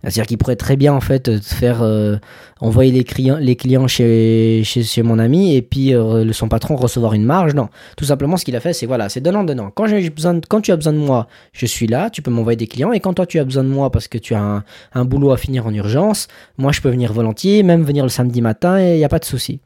C'est-à-dire 0.03 0.27
qu'ils 0.27 0.39
pourraient 0.39 0.57
très 0.57 0.77
bien 0.77 0.93
en 0.93 1.01
fait 1.01 1.41
faire 1.41 1.81
euh, 1.83 2.17
envoyer 2.61 2.91
les 2.91 3.05
clients, 3.05 3.37
les 3.39 3.55
clients 3.55 3.87
chez, 3.87 4.63
chez, 4.65 5.03
mon 5.05 5.21
ami 5.21 5.55
et 5.55 5.63
puis 5.63 5.95
euh, 5.95 6.33
son 6.33 6.49
patron 6.49 6.75
recevoir 6.75 7.15
une 7.15 7.25
marge. 7.25 7.55
Non, 7.55 7.69
tout 7.97 8.05
simplement 8.05 8.37
ce 8.37 8.45
qu'il 8.45 8.57
a 8.57 8.61
fait, 8.61 8.73
c'est 8.73 8.87
voilà, 8.87 9.09
c'est 9.09 9.21
donnant 9.21 9.45
donnant. 9.45 9.71
Quand 9.71 9.87
besoin, 9.89 10.41
quand 10.49 10.61
tu 10.61 10.73
as 10.73 10.77
besoin 10.77 10.93
de 10.93 10.99
moi, 10.99 11.29
je 11.53 11.67
suis 11.67 11.87
là. 11.87 12.11
Tu 12.11 12.21
peux 12.21 12.33
m'envoyer 12.33 12.57
des 12.57 12.67
clients 12.67 12.93
et 12.93 12.99
quand 12.99 13.15
toi 13.15 13.27
tu 13.27 13.39
as 13.39 13.45
besoin 13.45 13.63
de 13.63 13.69
moi 13.69 13.91
parce 13.91 14.09
que 14.09 14.19
tu 14.19 14.35
as 14.35 14.43
un, 14.43 14.65
un 14.93 15.05
boulot 15.05 15.31
à 15.31 15.37
finir 15.37 15.67
en 15.67 15.73
urgence, 15.73 16.27
moi 16.59 16.73
je 16.73 16.81
peux 16.81 16.91
venir 16.91 17.13
volontiers, 17.13 17.63
même 17.63 17.85
venir 17.85 18.03
le 18.03 18.11
samedi 18.11 18.43
matin 18.43 18.81
et 18.81 18.95
il 18.95 18.99
n'y 18.99 19.05
a 19.05 19.09
pas 19.09 19.21
de 19.21 19.25
souci 19.25 19.61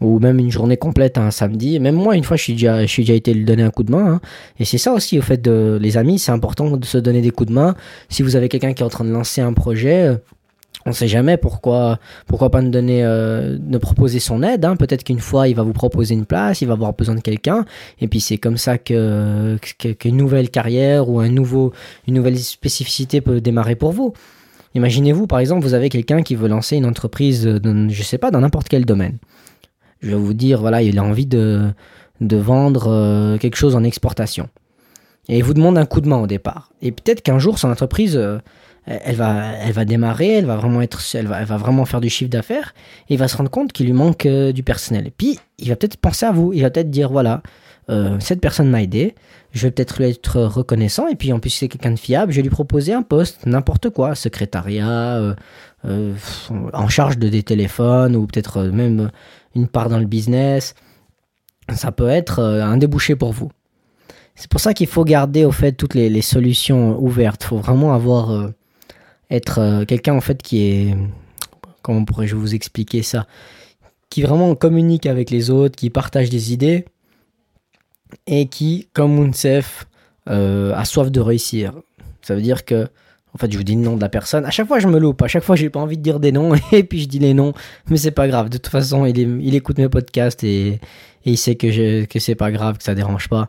ou 0.00 0.18
même 0.18 0.38
une 0.38 0.50
journée 0.50 0.76
complète 0.76 1.18
un 1.18 1.30
samedi. 1.30 1.78
Même 1.78 1.94
moi, 1.94 2.16
une 2.16 2.24
fois, 2.24 2.36
je 2.36 2.42
suis 2.42 2.52
déjà, 2.54 2.82
je 2.82 2.86
suis 2.86 3.02
déjà 3.02 3.14
été 3.14 3.34
lui 3.34 3.44
donner 3.44 3.62
un 3.62 3.70
coup 3.70 3.82
de 3.82 3.92
main. 3.92 4.14
Hein. 4.14 4.20
Et 4.58 4.64
c'est 4.64 4.78
ça 4.78 4.92
aussi, 4.92 5.18
au 5.18 5.22
fait, 5.22 5.40
de, 5.42 5.78
les 5.80 5.96
amis, 5.96 6.18
c'est 6.18 6.32
important 6.32 6.76
de 6.76 6.84
se 6.84 6.98
donner 6.98 7.20
des 7.20 7.30
coups 7.30 7.48
de 7.48 7.54
main. 7.54 7.74
Si 8.08 8.22
vous 8.22 8.36
avez 8.36 8.48
quelqu'un 8.48 8.72
qui 8.72 8.82
est 8.82 8.86
en 8.86 8.90
train 8.90 9.04
de 9.04 9.10
lancer 9.10 9.40
un 9.40 9.52
projet, 9.52 10.08
euh, 10.08 10.16
on 10.86 10.92
sait 10.92 11.08
jamais 11.08 11.36
pourquoi, 11.36 11.98
pourquoi 12.26 12.50
pas 12.50 12.62
nous 12.62 12.70
donner, 12.70 13.04
euh, 13.04 13.58
proposer 13.80 14.18
son 14.18 14.42
aide. 14.42 14.64
Hein. 14.64 14.76
Peut-être 14.76 15.04
qu'une 15.04 15.20
fois, 15.20 15.48
il 15.48 15.54
va 15.54 15.62
vous 15.62 15.74
proposer 15.74 16.14
une 16.14 16.24
place, 16.24 16.62
il 16.62 16.68
va 16.68 16.72
avoir 16.72 16.94
besoin 16.94 17.14
de 17.14 17.20
quelqu'un. 17.20 17.66
Et 18.00 18.08
puis 18.08 18.20
c'est 18.20 18.38
comme 18.38 18.56
ça 18.56 18.78
que, 18.78 19.58
qu'une 19.98 20.16
nouvelle 20.16 20.48
carrière 20.48 21.10
ou 21.10 21.20
un 21.20 21.28
nouveau, 21.28 21.72
une 22.08 22.14
nouvelle 22.14 22.38
spécificité 22.38 23.20
peut 23.20 23.42
démarrer 23.42 23.74
pour 23.74 23.92
vous. 23.92 24.14
Imaginez-vous, 24.74 25.26
par 25.26 25.40
exemple, 25.40 25.64
vous 25.64 25.74
avez 25.74 25.88
quelqu'un 25.88 26.22
qui 26.22 26.36
veut 26.36 26.48
lancer 26.48 26.76
une 26.76 26.86
entreprise, 26.86 27.44
dans, 27.44 27.90
je 27.90 28.02
sais 28.02 28.18
pas, 28.18 28.30
dans 28.30 28.40
n'importe 28.40 28.68
quel 28.68 28.86
domaine 28.86 29.18
je 30.00 30.10
vais 30.10 30.16
vous 30.16 30.34
dire, 30.34 30.60
voilà, 30.60 30.82
il 30.82 30.98
a 30.98 31.04
envie 31.04 31.26
de, 31.26 31.72
de 32.20 32.36
vendre 32.36 32.88
euh, 32.88 33.38
quelque 33.38 33.56
chose 33.56 33.76
en 33.76 33.84
exportation. 33.84 34.48
Et 35.28 35.38
il 35.38 35.44
vous 35.44 35.54
demande 35.54 35.78
un 35.78 35.86
coup 35.86 36.00
de 36.00 36.08
main 36.08 36.18
au 36.18 36.26
départ. 36.26 36.70
Et 36.82 36.92
peut-être 36.92 37.22
qu'un 37.22 37.38
jour, 37.38 37.58
son 37.58 37.70
entreprise, 37.70 38.16
euh, 38.16 38.38
elle, 38.86 39.16
va, 39.16 39.52
elle 39.62 39.72
va 39.72 39.84
démarrer, 39.84 40.38
elle 40.38 40.46
va 40.46 40.56
vraiment, 40.56 40.82
être, 40.82 41.00
elle 41.14 41.26
va, 41.26 41.44
vraiment 41.44 41.84
faire 41.84 42.00
du 42.00 42.10
chiffre 42.10 42.30
d'affaires, 42.30 42.74
et 43.08 43.14
il 43.14 43.18
va 43.18 43.28
se 43.28 43.36
rendre 43.36 43.50
compte 43.50 43.72
qu'il 43.72 43.86
lui 43.86 43.92
manque 43.92 44.26
euh, 44.26 44.52
du 44.52 44.62
personnel. 44.62 45.06
Et 45.06 45.12
puis, 45.16 45.38
il 45.58 45.68
va 45.68 45.76
peut-être 45.76 45.96
penser 45.96 46.26
à 46.26 46.32
vous, 46.32 46.52
il 46.52 46.62
va 46.62 46.70
peut-être 46.70 46.90
dire, 46.90 47.10
voilà, 47.10 47.42
cette 48.20 48.40
personne 48.40 48.70
m'a 48.70 48.84
aidé, 48.84 49.16
je 49.50 49.62
vais 49.62 49.72
peut-être 49.72 49.98
lui 49.98 50.08
être 50.08 50.42
reconnaissant, 50.42 51.08
et 51.08 51.16
puis 51.16 51.32
en 51.32 51.40
plus 51.40 51.50
c'est 51.50 51.66
quelqu'un 51.66 51.90
de 51.90 51.98
fiable, 51.98 52.30
je 52.30 52.36
vais 52.36 52.42
lui 52.42 52.48
proposer 52.48 52.92
un 52.92 53.02
poste, 53.02 53.46
n'importe 53.46 53.90
quoi, 53.90 54.14
secrétariat, 54.14 55.34
en 55.82 56.88
charge 56.88 57.18
de 57.18 57.28
des 57.28 57.42
téléphones, 57.42 58.14
ou 58.14 58.28
peut-être 58.28 58.62
même 58.62 59.10
une 59.54 59.68
part 59.68 59.88
dans 59.88 59.98
le 59.98 60.06
business. 60.06 60.74
Ça 61.74 61.92
peut 61.92 62.08
être 62.08 62.40
euh, 62.40 62.62
un 62.62 62.76
débouché 62.76 63.16
pour 63.16 63.32
vous. 63.32 63.50
C'est 64.34 64.50
pour 64.50 64.60
ça 64.60 64.74
qu'il 64.74 64.86
faut 64.86 65.04
garder 65.04 65.44
au 65.44 65.52
fait 65.52 65.72
toutes 65.72 65.94
les, 65.94 66.22
solutions 66.22 66.98
ouvertes. 66.98 67.42
Il 67.44 67.48
faut 67.48 67.58
vraiment 67.58 67.92
avoir 67.94 68.30
euh, 68.30 68.48
être 69.30 69.58
euh, 69.58 69.84
quelqu'un 69.84 70.14
en 70.14 70.20
fait 70.20 70.42
qui 70.42 70.62
est 70.62 70.96
comment 71.82 72.04
pourrais-je 72.04 72.36
vous 72.36 72.54
expliquer 72.54 73.02
ça? 73.02 73.26
Qui 74.08 74.22
vraiment 74.22 74.54
communique 74.54 75.06
avec 75.06 75.30
les 75.30 75.50
autres, 75.50 75.76
qui 75.76 75.90
partage 75.90 76.30
des 76.30 76.52
idées 76.52 76.84
et 78.26 78.46
qui, 78.46 78.88
comme 78.92 79.14
Mounsef, 79.14 79.86
a 80.26 80.84
soif 80.84 81.10
de 81.10 81.20
réussir. 81.20 81.72
Ça 82.22 82.34
veut 82.34 82.42
dire 82.42 82.64
que 82.64 82.88
en 83.34 83.38
fait, 83.38 83.50
je 83.50 83.56
vous 83.56 83.64
dis 83.64 83.74
le 83.74 83.80
nom 83.80 83.96
de 83.96 84.00
la 84.00 84.08
personne. 84.08 84.44
À 84.44 84.50
chaque 84.50 84.66
fois, 84.66 84.78
je 84.80 84.88
me 84.88 84.98
loupe. 84.98 85.22
À 85.22 85.28
chaque 85.28 85.44
fois, 85.44 85.56
j'ai 85.56 85.70
pas 85.70 85.80
envie 85.80 85.96
de 85.96 86.02
dire 86.02 86.20
des 86.20 86.32
noms. 86.32 86.54
Et 86.72 86.82
puis, 86.82 87.00
je 87.00 87.08
dis 87.08 87.18
les 87.18 87.34
noms. 87.34 87.52
Mais 87.88 87.96
c'est 87.96 88.10
pas 88.10 88.28
grave. 88.28 88.48
De 88.48 88.58
toute 88.58 88.68
façon, 88.68 89.06
il, 89.06 89.54
écoute 89.54 89.78
mes 89.78 89.88
podcasts 89.88 90.42
et, 90.44 90.80
il 91.24 91.36
sait 91.36 91.54
que, 91.54 92.04
que 92.06 92.18
c'est 92.18 92.34
pas 92.34 92.50
grave, 92.50 92.78
que 92.78 92.84
ça 92.84 92.94
dérange 92.94 93.28
pas. 93.28 93.48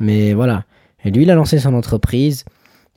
Mais 0.00 0.32
voilà. 0.32 0.64
Et 1.04 1.10
lui, 1.10 1.22
il 1.22 1.30
a 1.30 1.34
lancé 1.34 1.58
son 1.58 1.74
entreprise. 1.74 2.44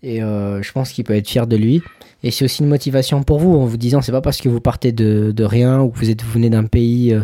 Et 0.02 0.24
euh, 0.24 0.62
je 0.62 0.72
pense 0.72 0.92
qu'il 0.92 1.04
peut 1.04 1.16
être 1.16 1.28
fier 1.28 1.46
de 1.46 1.56
lui. 1.56 1.82
Et 2.24 2.32
c'est 2.32 2.46
aussi 2.46 2.64
une 2.64 2.70
motivation 2.70 3.24
pour 3.24 3.40
vous 3.40 3.54
en 3.56 3.66
vous 3.66 3.78
disant 3.78 4.02
c'est 4.02 4.12
pas 4.12 4.22
parce 4.22 4.42
que 4.42 4.50
vous 4.50 4.62
partez 4.62 4.92
de, 4.92 5.44
rien 5.44 5.82
ou 5.82 5.90
que 5.90 6.00
vous, 6.00 6.10
êtes, 6.10 6.24
vous 6.24 6.32
venez 6.32 6.50
d'un 6.50 6.64
pays, 6.64 7.14
euh, 7.14 7.22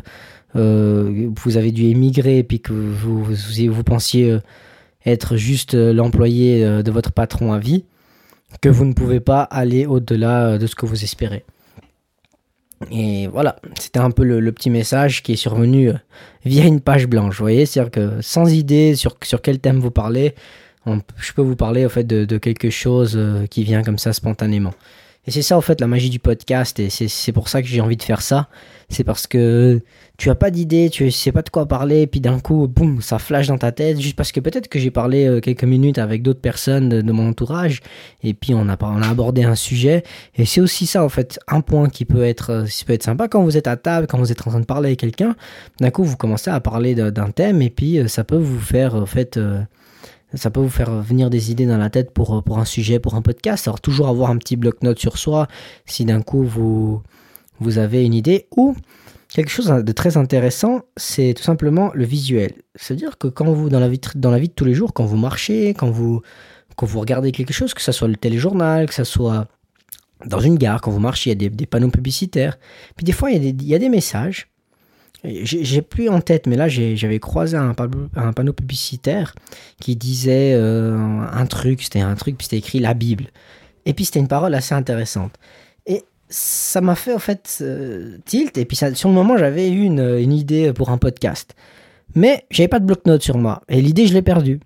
euh, 0.55 1.29
vous 1.43 1.57
avez 1.57 1.71
dû 1.71 1.85
émigrer 1.85 2.37
et 2.39 2.43
puis 2.43 2.59
que 2.59 2.73
vous 2.73 3.83
pensiez 3.83 4.29
euh, 4.29 4.39
être 5.05 5.35
juste 5.35 5.73
euh, 5.73 5.93
l'employé 5.93 6.63
de 6.63 6.91
votre 6.91 7.11
patron 7.11 7.53
à 7.53 7.59
vie 7.59 7.85
que 8.61 8.69
vous 8.69 8.85
ne 8.85 8.93
pouvez 8.93 9.19
pas 9.19 9.43
aller 9.43 9.85
au-delà 9.85 10.47
euh, 10.47 10.57
de 10.57 10.67
ce 10.67 10.75
que 10.75 10.85
vous 10.85 11.03
espérez. 11.03 11.43
Et 12.91 13.27
voilà, 13.27 13.57
c'était 13.79 13.99
un 13.99 14.11
peu 14.11 14.23
le, 14.23 14.51
petit 14.51 14.69
message 14.69 15.23
qui 15.23 15.33
est 15.33 15.37
survenu 15.37 15.89
euh, 15.89 15.93
via 16.45 16.65
une 16.65 16.81
page 16.81 17.07
blanche. 17.07 17.37
Vous 17.37 17.43
voyez, 17.43 17.65
c'est-à-dire 17.65 17.91
que 17.91 18.21
sans 18.21 18.51
idée 18.51 18.95
sur, 18.95 19.17
quel 19.41 19.59
thème 19.59 19.79
vous 19.79 19.91
parlez, 19.91 20.35
je 20.85 21.33
peux 21.33 21.41
vous 21.41 21.55
parler 21.55 21.85
au 21.85 21.89
fait 21.89 22.03
de, 22.03 22.25
de 22.25 22.37
quelque 22.37 22.69
chose 22.69 23.13
euh, 23.15 23.45
qui 23.47 23.63
vient 23.63 23.83
comme 23.83 23.97
ça 23.97 24.11
spontanément. 24.11 24.73
Et 25.25 25.31
c'est 25.31 25.41
ça, 25.41 25.57
en 25.57 25.61
fait, 25.61 25.79
la 25.79 25.87
magie 25.87 26.09
du 26.09 26.19
podcast. 26.19 26.79
Et 26.79 26.89
c'est 26.89 27.31
pour 27.31 27.47
ça 27.47 27.61
que 27.61 27.67
j'ai 27.67 27.79
envie 27.81 27.97
de 27.97 28.03
faire 28.03 28.21
ça. 28.21 28.49
C'est 28.89 29.05
parce 29.05 29.25
que 29.25 29.81
tu 30.17 30.29
as 30.29 30.35
pas 30.35 30.51
d'idée, 30.51 30.89
tu 30.89 31.09
sais 31.09 31.31
pas 31.31 31.41
de 31.41 31.49
quoi 31.49 31.65
parler, 31.65 32.01
et 32.01 32.07
puis 32.07 32.19
d'un 32.19 32.39
coup, 32.39 32.67
boum, 32.67 33.01
ça 33.01 33.17
flash 33.19 33.47
dans 33.47 33.57
ta 33.57 33.71
tête. 33.71 33.99
Juste 33.99 34.15
parce 34.15 34.31
que 34.31 34.39
peut-être 34.39 34.67
que 34.67 34.79
j'ai 34.79 34.91
parlé 34.91 35.25
euh, 35.25 35.39
quelques 35.39 35.63
minutes 35.63 35.97
avec 35.97 36.21
d'autres 36.21 36.41
personnes 36.41 36.89
de, 36.89 37.11
mon 37.11 37.29
entourage, 37.29 37.81
et 38.21 38.33
puis 38.33 38.53
on 38.53 38.67
a, 38.69 38.77
on 38.81 39.01
a 39.01 39.07
abordé 39.07 39.43
un 39.43 39.55
sujet. 39.55 40.03
Et 40.35 40.45
c'est 40.45 40.61
aussi 40.61 40.85
ça, 40.85 41.03
en 41.03 41.09
fait, 41.09 41.39
un 41.47 41.61
point 41.61 41.89
qui 41.89 42.05
peut 42.05 42.23
être, 42.23 42.49
euh, 42.51 42.65
qui 42.65 42.83
peut 42.85 42.93
être 42.93 43.03
sympa 43.03 43.27
quand 43.27 43.43
vous 43.43 43.57
êtes 43.57 43.67
à 43.67 43.77
table, 43.77 44.07
quand 44.07 44.17
vous 44.17 44.31
êtes 44.31 44.45
en 44.45 44.51
train 44.51 44.59
de 44.59 44.65
parler 44.65 44.89
avec 44.89 44.99
quelqu'un. 44.99 45.35
D'un 45.79 45.89
coup, 45.89 46.03
vous 46.03 46.17
commencez 46.17 46.51
à 46.51 46.59
parler 46.59 46.95
d'un 46.95 47.31
thème, 47.31 47.61
et 47.61 47.69
puis 47.69 47.97
euh, 47.97 48.07
ça 48.07 48.23
peut 48.23 48.37
vous 48.37 48.59
faire, 48.59 48.95
en 48.95 49.05
fait, 49.05 49.39
ça 50.33 50.49
peut 50.49 50.59
vous 50.59 50.69
faire 50.69 51.01
venir 51.01 51.29
des 51.29 51.51
idées 51.51 51.65
dans 51.65 51.77
la 51.77 51.89
tête 51.89 52.11
pour, 52.11 52.43
pour 52.43 52.59
un 52.59 52.65
sujet, 52.65 52.99
pour 52.99 53.15
un 53.15 53.21
podcast. 53.21 53.67
Alors 53.67 53.81
toujours 53.81 54.07
avoir 54.07 54.31
un 54.31 54.37
petit 54.37 54.55
bloc-notes 54.55 54.99
sur 54.99 55.17
soi 55.17 55.47
si 55.85 56.05
d'un 56.05 56.21
coup 56.21 56.43
vous, 56.43 57.01
vous 57.59 57.77
avez 57.77 58.03
une 58.05 58.13
idée. 58.13 58.47
Ou 58.55 58.75
quelque 59.29 59.49
chose 59.49 59.67
de 59.67 59.91
très 59.91 60.17
intéressant, 60.17 60.81
c'est 60.97 61.33
tout 61.35 61.43
simplement 61.43 61.91
le 61.93 62.05
visuel. 62.05 62.53
C'est-à-dire 62.75 63.17
que 63.17 63.27
quand 63.27 63.45
vous, 63.45 63.69
dans 63.69 63.79
la, 63.79 63.89
vie, 63.89 63.99
dans 64.15 64.31
la 64.31 64.39
vie 64.39 64.49
de 64.49 64.53
tous 64.53 64.65
les 64.65 64.73
jours, 64.73 64.93
quand 64.93 65.05
vous 65.05 65.17
marchez, 65.17 65.69
quand 65.73 65.89
vous, 65.89 66.21
quand 66.75 66.85
vous 66.85 66.99
regardez 66.99 67.31
quelque 67.31 67.53
chose, 67.53 67.73
que 67.73 67.81
ce 67.81 67.91
soit 67.91 68.07
le 68.07 68.15
téléjournal, 68.15 68.87
que 68.87 68.93
ce 68.93 69.03
soit 69.03 69.47
dans 70.25 70.39
une 70.39 70.57
gare, 70.57 70.81
quand 70.81 70.91
vous 70.91 70.99
marchez, 70.99 71.31
il 71.31 71.41
y 71.41 71.45
a 71.45 71.49
des, 71.49 71.65
panneaux 71.65 71.89
publicitaires. 71.89 72.57
Puis 72.95 73.03
des 73.03 73.11
fois, 73.11 73.31
il 73.31 73.43
y 73.43 73.49
a 73.49 73.51
des, 73.51 73.63
il 73.63 73.69
y 73.69 73.75
a 73.75 73.79
des 73.79 73.89
messages. 73.89 74.47
J'ai 75.23 75.81
plus 75.81 76.09
en 76.09 76.19
tête, 76.19 76.47
mais 76.47 76.57
là, 76.57 76.67
j'avais 76.67 77.19
croisé 77.19 77.55
un, 77.55 77.73
panneau 77.73 78.53
publicitaire 78.53 79.33
qui 79.79 79.95
disait 79.95 80.53
euh, 80.53 80.97
un 80.97 81.45
truc, 81.45 81.81
c'était 81.81 82.01
un 82.01 82.15
truc, 82.15 82.37
puis 82.37 82.45
c'était 82.45 82.57
écrit 82.57 82.79
la 82.79 82.93
Bible. 82.93 83.27
Et 83.85 83.93
puis 83.93 84.05
c'était 84.05 84.19
une 84.19 84.27
parole 84.27 84.53
assez 84.53 84.75
intéressante. 84.75 85.31
Et 85.85 86.03
ça 86.27 86.81
m'a 86.81 86.95
fait 86.95 87.13
en 87.13 87.19
fait 87.19 87.59
euh, 87.61 88.17
tilt. 88.25 88.57
Et 88.57 88.65
puis 88.65 88.75
sur 88.75 89.09
le 89.09 89.15
moment, 89.15 89.37
j'avais 89.37 89.69
eu 89.69 89.83
une, 89.83 90.17
une, 90.19 90.33
idée 90.33 90.73
pour 90.73 90.89
un 90.89 90.97
podcast. 90.97 91.55
Mais 92.15 92.45
j'avais 92.51 92.67
pas 92.67 92.79
de 92.79 92.85
bloc-notes 92.85 93.23
sur 93.23 93.37
moi. 93.37 93.61
Et 93.69 93.81
l'idée, 93.81 94.07
je 94.07 94.13
l'ai 94.13 94.21
perdue. 94.21 94.59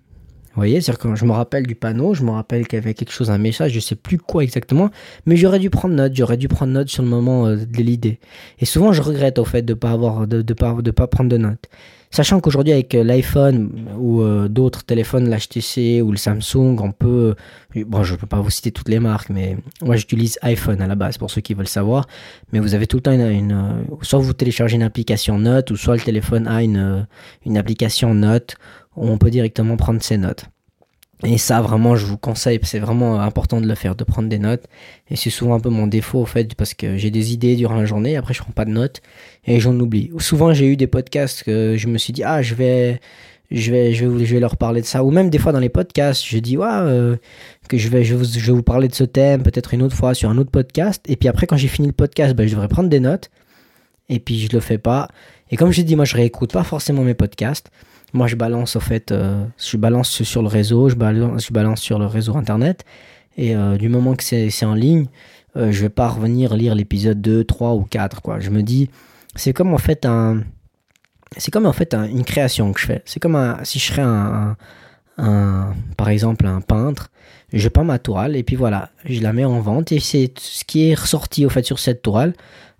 Voyez, 0.58 0.80
c'est-à-dire 0.80 0.98
quand 0.98 1.14
je 1.14 1.24
me 1.24 1.30
rappelle 1.30 1.68
du 1.68 1.76
panneau, 1.76 2.14
je 2.14 2.24
me 2.24 2.32
rappelle 2.32 2.66
qu'il 2.66 2.76
y 2.80 2.82
avait 2.82 2.92
quelque 2.92 3.12
chose, 3.12 3.30
un 3.30 3.38
message, 3.38 3.70
je 3.70 3.78
sais 3.78 3.94
plus 3.94 4.18
quoi 4.18 4.42
exactement, 4.42 4.90
mais 5.24 5.36
j'aurais 5.36 5.60
dû 5.60 5.70
prendre 5.70 5.94
note, 5.94 6.16
j'aurais 6.16 6.36
dû 6.36 6.48
prendre 6.48 6.72
note 6.72 6.88
sur 6.88 7.04
le 7.04 7.08
moment 7.08 7.46
euh, 7.46 7.54
de 7.56 7.76
l'idée. 7.80 8.18
Et 8.58 8.64
souvent, 8.64 8.92
je 8.92 9.00
regrette 9.00 9.38
au 9.38 9.44
fait 9.44 9.62
de 9.62 9.74
pas 9.74 9.92
avoir, 9.92 10.26
de, 10.26 10.42
de 10.42 10.54
pas, 10.54 10.72
de 10.72 10.90
pas 10.90 11.06
prendre 11.06 11.30
de 11.30 11.36
notes. 11.36 11.68
Sachant 12.10 12.40
qu'aujourd'hui 12.40 12.72
avec 12.72 12.94
euh, 12.94 13.04
l'iPhone 13.04 13.70
ou 13.98 14.22
euh, 14.22 14.48
d'autres 14.48 14.84
téléphones, 14.84 15.28
l'HTC 15.28 16.00
ou 16.02 16.10
le 16.10 16.16
Samsung, 16.16 16.76
on 16.80 16.92
peut, 16.92 17.34
bon, 17.74 18.02
je 18.02 18.14
peux 18.14 18.26
pas 18.26 18.40
vous 18.40 18.50
citer 18.50 18.72
toutes 18.72 18.88
les 18.88 18.98
marques, 18.98 19.28
mais 19.28 19.56
moi 19.82 19.96
j'utilise 19.96 20.38
iPhone 20.42 20.80
à 20.80 20.86
la 20.86 20.94
base 20.94 21.18
pour 21.18 21.30
ceux 21.30 21.42
qui 21.42 21.54
veulent 21.54 21.68
savoir. 21.68 22.06
Mais 22.52 22.60
vous 22.60 22.74
avez 22.74 22.86
tout 22.86 22.96
le 22.96 23.02
temps 23.02 23.12
une, 23.12 23.20
une 23.20 23.84
soit 24.02 24.18
vous 24.18 24.32
téléchargez 24.32 24.76
une 24.76 24.82
application 24.82 25.38
Note 25.38 25.70
ou 25.70 25.76
soit 25.76 25.96
le 25.96 26.02
téléphone 26.02 26.46
a 26.46 26.62
une, 26.62 27.06
une 27.44 27.58
application 27.58 28.14
Note 28.14 28.56
on 29.00 29.18
peut 29.18 29.30
directement 29.30 29.76
prendre 29.76 30.02
ses 30.02 30.18
notes. 30.18 30.46
Et 31.24 31.36
ça, 31.36 31.60
vraiment, 31.60 31.96
je 31.96 32.06
vous 32.06 32.16
conseille, 32.16 32.60
c'est 32.62 32.78
vraiment 32.78 33.20
important 33.20 33.60
de 33.60 33.66
le 33.66 33.74
faire, 33.74 33.96
de 33.96 34.04
prendre 34.04 34.28
des 34.28 34.38
notes. 34.38 34.64
Et 35.10 35.16
c'est 35.16 35.30
souvent 35.30 35.54
un 35.54 35.60
peu 35.60 35.68
mon 35.68 35.88
défaut, 35.88 36.20
au 36.20 36.26
fait, 36.26 36.54
parce 36.54 36.74
que 36.74 36.96
j'ai 36.96 37.10
des 37.10 37.32
idées 37.32 37.56
durant 37.56 37.74
la 37.74 37.86
journée, 37.86 38.16
après 38.16 38.34
je 38.34 38.40
prends 38.40 38.52
pas 38.52 38.64
de 38.64 38.70
notes, 38.70 39.00
et 39.44 39.58
j'en 39.58 39.78
oublie. 39.80 40.12
Souvent, 40.18 40.52
j'ai 40.52 40.66
eu 40.66 40.76
des 40.76 40.86
podcasts 40.86 41.42
que 41.42 41.76
je 41.76 41.88
me 41.88 41.98
suis 41.98 42.12
dit, 42.12 42.22
ah, 42.22 42.40
je 42.40 42.54
vais, 42.54 43.00
je 43.50 43.72
vais, 43.72 43.94
je 43.94 44.36
leur 44.36 44.56
parler 44.56 44.80
de 44.80 44.86
ça. 44.86 45.02
Ou 45.02 45.10
même 45.10 45.28
des 45.28 45.38
fois 45.38 45.50
dans 45.52 45.58
les 45.58 45.68
podcasts, 45.68 46.24
je 46.24 46.38
dis, 46.38 46.56
ouais, 46.56 46.66
euh, 46.70 47.16
que 47.68 47.78
je 47.78 47.88
vais, 47.88 48.04
je, 48.04 48.14
vais 48.14 48.52
vous 48.52 48.62
parler 48.62 48.86
de 48.86 48.94
ce 48.94 49.04
thème, 49.04 49.42
peut-être 49.42 49.74
une 49.74 49.82
autre 49.82 49.96
fois 49.96 50.14
sur 50.14 50.30
un 50.30 50.38
autre 50.38 50.50
podcast. 50.50 51.04
Et 51.08 51.16
puis 51.16 51.28
après, 51.28 51.46
quand 51.46 51.56
j'ai 51.56 51.68
fini 51.68 51.88
le 51.88 51.94
podcast, 51.94 52.34
ben, 52.34 52.46
je 52.46 52.52
devrais 52.52 52.68
prendre 52.68 52.88
des 52.88 53.00
notes. 53.00 53.30
Et 54.08 54.20
puis 54.20 54.38
je 54.38 54.52
le 54.52 54.60
fais 54.60 54.78
pas. 54.78 55.08
Et 55.50 55.56
comme 55.56 55.72
je 55.72 55.82
dis, 55.82 55.96
moi, 55.96 56.04
je 56.04 56.14
réécoute 56.16 56.52
pas 56.52 56.62
forcément 56.62 57.02
mes 57.02 57.14
podcasts. 57.14 57.70
Moi, 58.12 58.26
je 58.26 58.36
balance 58.36 58.76
au 58.76 58.80
fait, 58.80 59.12
euh, 59.12 59.44
je 59.58 59.76
balance 59.76 60.22
sur 60.22 60.42
le 60.42 60.48
réseau, 60.48 60.88
je 60.88 60.94
balance, 60.94 61.80
sur 61.80 61.98
le 61.98 62.06
réseau 62.06 62.36
internet. 62.36 62.84
Et 63.36 63.54
euh, 63.54 63.76
du 63.76 63.88
moment 63.88 64.14
que 64.14 64.24
c'est 64.24 64.64
en 64.64 64.74
ligne, 64.74 65.06
euh, 65.56 65.70
je 65.70 65.82
vais 65.82 65.88
pas 65.90 66.08
revenir 66.08 66.54
lire 66.54 66.74
l'épisode 66.74 67.20
2, 67.20 67.44
3 67.44 67.74
ou 67.74 67.82
4. 67.82 68.22
Quoi. 68.22 68.40
Je 68.40 68.50
me 68.50 68.62
dis, 68.62 68.90
c'est 69.34 69.52
comme 69.52 69.74
en 69.74 69.78
fait 69.78 70.06
un. 70.06 70.42
C'est 71.36 71.50
comme 71.50 71.66
en 71.66 71.72
fait 71.74 71.94
une 71.94 72.24
création 72.24 72.72
que 72.72 72.80
je 72.80 72.86
fais. 72.86 73.02
C'est 73.04 73.20
comme 73.20 73.36
un, 73.36 73.62
si 73.62 73.78
je 73.78 73.86
serais 73.86 74.02
un, 74.02 74.08
un, 74.08 74.56
par 75.96 76.08
exemple 76.08 76.46
un 76.46 76.60
peintre, 76.60 77.10
je 77.52 77.68
peins 77.68 77.84
ma 77.84 77.98
toile 77.98 78.36
et 78.36 78.42
puis 78.42 78.56
voilà, 78.56 78.90
je 79.04 79.20
la 79.20 79.32
mets 79.32 79.44
en 79.44 79.60
vente 79.60 79.92
et 79.92 80.00
c'est 80.00 80.32
ce 80.38 80.64
qui 80.64 80.88
est 80.88 80.94
ressorti 80.94 81.44
au 81.44 81.48
fait 81.48 81.64
sur 81.64 81.78
cette 81.78 82.02
toile, 82.02 82.34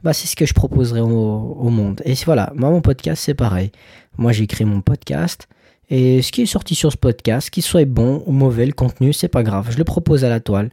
bah 0.05 0.13
c'est 0.13 0.29
ce 0.29 0.37
que 0.37 0.47
je 0.47 0.55
proposerai 0.55 1.01
au, 1.01 1.71
monde. 1.71 2.01
Et 2.05 2.15
voilà, 2.25 2.53
moi 2.55 2.71
mon 2.71 2.81
podcast 2.81 3.23
c'est 3.25 3.35
pareil. 3.35 3.73
Moi, 4.19 4.33
créé 4.33 4.65
mon 4.65 4.81
podcast. 4.81 5.49
Et 5.91 6.23
ce 6.23 6.33
qui 6.33 6.43
est 6.43 6.47
sorti 6.47 6.75
sur 6.75 6.93
ce 6.93 6.97
podcast, 6.97 7.51
qu'il 7.51 7.63
soit 7.63 7.87
bon 7.87 8.23
ou 8.27 8.33
mauvais, 8.33 8.67
le 8.67 8.73
contenu, 8.73 9.13
c'est 9.13 9.29
pas 9.29 9.45
grave. 9.45 9.69
Je 9.71 9.79
le 9.79 9.85
propose 9.85 10.25
à 10.25 10.29
la 10.29 10.41
toile. 10.41 10.71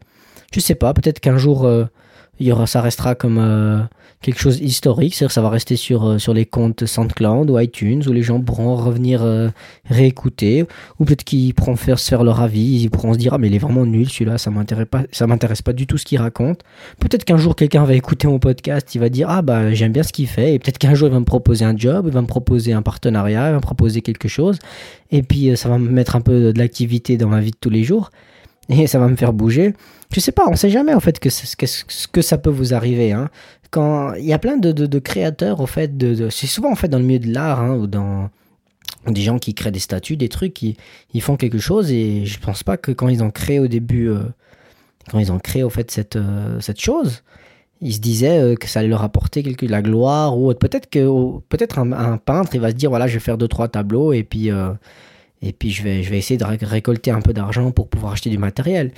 Je 0.52 0.60
sais 0.60 0.76
pas, 0.76 0.94
peut-être 0.94 1.20
qu'un 1.20 1.38
jour, 1.38 1.66
euh, 1.66 1.86
il 2.40 2.48
y 2.48 2.52
aura, 2.52 2.68
ça 2.68 2.82
restera 2.82 3.16
comme 3.16 3.38
euh, 3.38 3.80
quelque 4.22 4.40
chose 4.40 4.60
historique, 4.60 5.16
c'est-à-dire 5.16 5.32
ça 5.32 5.42
va 5.42 5.50
rester 5.50 5.76
sur, 5.76 6.06
euh, 6.06 6.18
sur 6.18 6.34
les 6.34 6.46
comptes 6.46 6.86
SoundCloud 6.86 7.50
ou 7.50 7.60
iTunes 7.60 8.04
où 8.08 8.12
les 8.12 8.24
gens 8.24 8.42
pourront 8.42 8.76
revenir 8.76 9.24
euh, 9.24 9.50
réécouter. 9.86 10.66
Ou 11.00 11.06
peut-être 11.06 11.24
qu'ils 11.24 11.54
pourront 11.54 11.76
faire 11.76 11.98
se 11.98 12.10
faire 12.10 12.24
leur 12.24 12.42
avis, 12.42 12.82
ils 12.82 12.90
pourront 12.90 13.14
se 13.14 13.20
dire 13.20 13.34
ah 13.34 13.38
mais 13.38 13.48
il 13.48 13.56
est 13.56 13.60
vraiment 13.60 13.86
nul 13.86 14.10
celui-là, 14.10 14.38
ça 14.38 14.52
m'intéresse 14.52 14.88
pas, 14.90 15.04
ça 15.12 15.28
m'intéresse 15.28 15.62
pas 15.62 15.74
du 15.74 15.88
tout 15.88 15.98
ce 15.98 16.06
qu'il 16.06 16.20
raconte. 16.20 16.62
Peut-être 17.00 17.24
qu'un 17.24 17.38
jour 17.38 17.56
quelqu'un 17.56 17.86
va 17.86 17.94
écouter 17.94 18.28
mon 18.28 18.40
podcast, 18.40 18.94
il 18.96 19.00
va 19.00 19.10
dire 19.10 19.30
ah 19.30 19.42
bah 19.42 19.74
j'aime 19.74 19.94
bien 19.94 20.04
ce 20.04 20.12
qu'il 20.12 20.28
fait. 20.28 20.56
Et 20.56 20.60
peut-être 20.60 20.78
qu'un 20.78 20.94
jour 20.94 21.08
il 21.08 21.12
va 21.12 21.20
me 21.20 21.26
proposer 21.26 21.64
un 21.64 21.78
job, 21.78 22.06
il 22.08 22.14
va 22.14 22.22
me 22.22 22.28
proposer 22.28 22.74
un 22.74 22.82
partenariat, 22.82 23.48
il 23.48 23.52
va 23.52 23.58
me 23.58 23.62
proposer 23.62 24.02
quelque 24.02 24.28
chose. 24.28 24.60
Et 25.12 25.24
puis 25.24 25.56
ça 25.56 25.70
va 25.70 25.78
me 25.78 25.90
mettre 25.90 26.16
un 26.16 26.22
peu 26.22 26.52
de 26.52 26.60
l'activité 26.60 27.16
dans 27.16 27.30
ma 27.30 27.40
vie 27.40 27.52
de 27.52 27.58
tous 27.60 27.70
les 27.70 27.84
jours 27.84 28.10
et 28.70 28.88
ça 28.88 29.00
va 29.00 29.08
me 29.08 29.16
faire 29.16 29.34
bouger. 29.34 29.74
Je 30.14 30.20
sais 30.20 30.32
pas, 30.32 30.46
on 30.48 30.56
sait 30.56 30.70
jamais 30.70 30.94
en 30.94 31.00
fait 31.00 31.20
que, 31.20 31.30
ce 31.30 31.56
que 32.08 32.22
ça 32.22 32.38
peut 32.38 32.50
vous 32.50 32.74
arriver. 32.74 33.12
Hein. 33.12 33.30
Quand 33.72 34.14
il 34.14 34.26
y 34.26 34.34
a 34.34 34.40
plein 34.40 34.58
de, 34.58 34.72
de, 34.72 35.00
créateurs 35.00 35.60
au 35.60 35.68
fait 35.68 35.98
de, 35.98 36.30
c'est 36.30 36.48
souvent 36.48 36.72
en 36.72 36.76
fait 36.76 36.88
dans 36.88 37.00
le 37.00 37.04
milieu 37.04 37.20
de 37.20 37.34
l'art 37.34 37.62
hein, 37.62 37.76
ou 37.76 37.88
dans 37.88 38.30
des 39.08 39.22
gens 39.22 39.40
qui 39.40 39.54
créent 39.54 39.72
des 39.72 39.80
statues, 39.80 40.18
des 40.18 40.30
trucs, 40.30 40.54
qui 40.54 40.78
ils 41.14 41.22
font 41.22 41.36
quelque 41.36 41.58
chose 41.58 41.92
et 41.92 42.26
je 42.26 42.40
pense 42.40 42.64
pas 42.64 42.78
que 42.78 42.92
quand 42.92 43.08
ils 43.08 43.24
ont 43.24 43.32
créé 43.32 43.60
au 43.60 43.68
début, 43.68 44.10
euh, 44.10 44.24
quand 45.12 45.20
ils 45.20 45.32
ont 45.32 45.40
créé 45.40 45.64
au 45.64 45.70
fait 45.70 45.92
cette 45.92 46.16
euh, 46.16 46.60
cette 46.62 46.80
chose, 46.80 47.24
ils 47.82 47.94
se 47.94 48.00
disaient 48.00 48.40
euh, 48.40 48.56
que 48.56 48.68
ça 48.68 48.80
allait 48.80 48.90
leur 48.90 49.04
apporter 49.04 49.44
quelque, 49.44 49.66
la 49.66 49.82
gloire 49.82 50.38
ou 50.38 50.54
peut-être 50.54 50.90
que 50.90 51.40
peut-être 51.50 51.80
un, 51.80 51.92
un, 51.92 52.18
peintre 52.18 52.56
il 52.56 52.62
va 52.62 52.70
se 52.70 52.76
dire 52.76 52.90
voilà 52.90 53.08
je 53.08 53.16
vais 53.16 53.20
faire 53.20 53.38
deux 53.38 53.48
trois 53.48 53.68
tableaux 53.68 54.14
et 54.14 54.24
puis 54.24 54.50
et 55.42 55.54
puis 55.54 55.72
je 55.72 55.84
vais, 55.84 56.04
je 56.04 56.10
vais 56.10 56.18
essayer 56.18 56.38
de 56.38 56.66
récolter 56.66 57.12
un 57.12 57.22
peu 57.22 57.34
d'argent 57.34 57.72
pour 57.72 57.90
pouvoir 57.90 58.14
acheter 58.14 58.30
du 58.30 58.38
matériel. 58.38 58.92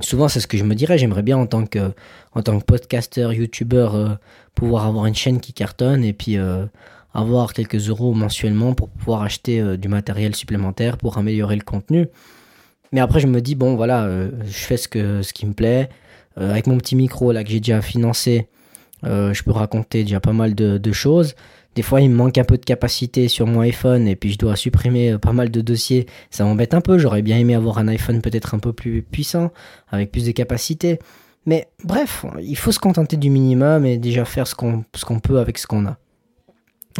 Souvent, 0.00 0.28
c'est 0.28 0.40
ce 0.40 0.46
que 0.46 0.56
je 0.56 0.64
me 0.64 0.74
dirais. 0.74 0.98
J'aimerais 0.98 1.22
bien, 1.22 1.36
en 1.36 1.46
tant 1.46 1.66
que, 1.66 1.92
en 2.34 2.42
tant 2.42 2.58
que 2.58 2.64
podcasteur, 2.64 3.32
youtubeur, 3.32 3.94
euh, 3.94 4.08
pouvoir 4.54 4.86
avoir 4.86 5.06
une 5.06 5.14
chaîne 5.14 5.40
qui 5.40 5.52
cartonne 5.52 6.02
et 6.04 6.12
puis 6.12 6.38
euh, 6.38 6.66
avoir 7.14 7.52
quelques 7.52 7.88
euros 7.88 8.12
mensuellement 8.14 8.74
pour 8.74 8.88
pouvoir 8.88 9.22
acheter 9.22 9.60
euh, 9.60 9.76
du 9.76 9.88
matériel 9.88 10.34
supplémentaire 10.34 10.96
pour 10.96 11.18
améliorer 11.18 11.56
le 11.56 11.62
contenu. 11.62 12.08
Mais 12.92 13.00
après, 13.00 13.20
je 13.20 13.26
me 13.26 13.40
dis, 13.40 13.54
bon, 13.54 13.76
voilà, 13.76 14.06
je 14.44 14.52
fais 14.52 14.76
ce, 14.76 14.86
que, 14.86 15.22
ce 15.22 15.32
qui 15.32 15.46
me 15.46 15.54
plaît. 15.54 15.88
avec 16.36 16.66
mon 16.66 16.76
petit 16.76 16.94
micro 16.94 17.32
là 17.32 17.42
que 17.42 17.48
j'ai 17.48 17.60
déjà 17.60 17.80
financé, 17.80 18.48
je 19.02 19.42
peux 19.42 19.50
raconter 19.50 20.02
déjà 20.02 20.20
pas 20.20 20.34
mal 20.34 20.54
de, 20.54 20.76
de 20.76 20.92
choses. 20.92 21.34
Des 21.74 21.82
fois, 21.82 22.00
il 22.00 22.10
me 22.10 22.16
manque 22.16 22.36
un 22.36 22.44
peu 22.44 22.58
de 22.58 22.64
capacité 22.64 23.28
sur 23.28 23.46
mon 23.46 23.60
iPhone 23.60 24.06
et 24.06 24.16
puis 24.16 24.32
je 24.32 24.38
dois 24.38 24.56
supprimer 24.56 25.12
euh, 25.12 25.18
pas 25.18 25.32
mal 25.32 25.50
de 25.50 25.60
dossiers. 25.60 26.06
Ça 26.30 26.44
m'embête 26.44 26.74
un 26.74 26.80
peu. 26.80 26.98
J'aurais 26.98 27.22
bien 27.22 27.38
aimé 27.38 27.54
avoir 27.54 27.78
un 27.78 27.88
iPhone 27.88 28.20
peut-être 28.20 28.54
un 28.54 28.58
peu 28.58 28.72
plus 28.72 29.02
puissant, 29.02 29.50
avec 29.90 30.12
plus 30.12 30.26
de 30.26 30.32
capacité. 30.32 30.98
Mais 31.46 31.68
bref, 31.84 32.24
il 32.40 32.56
faut 32.56 32.72
se 32.72 32.78
contenter 32.78 33.16
du 33.16 33.30
minimum 33.30 33.84
et 33.86 33.96
déjà 33.96 34.24
faire 34.24 34.46
ce 34.46 34.54
qu'on 34.54 35.20
peut 35.20 35.38
avec 35.38 35.58
ce 35.58 35.66
qu'on 35.66 35.86
a. 35.86 35.98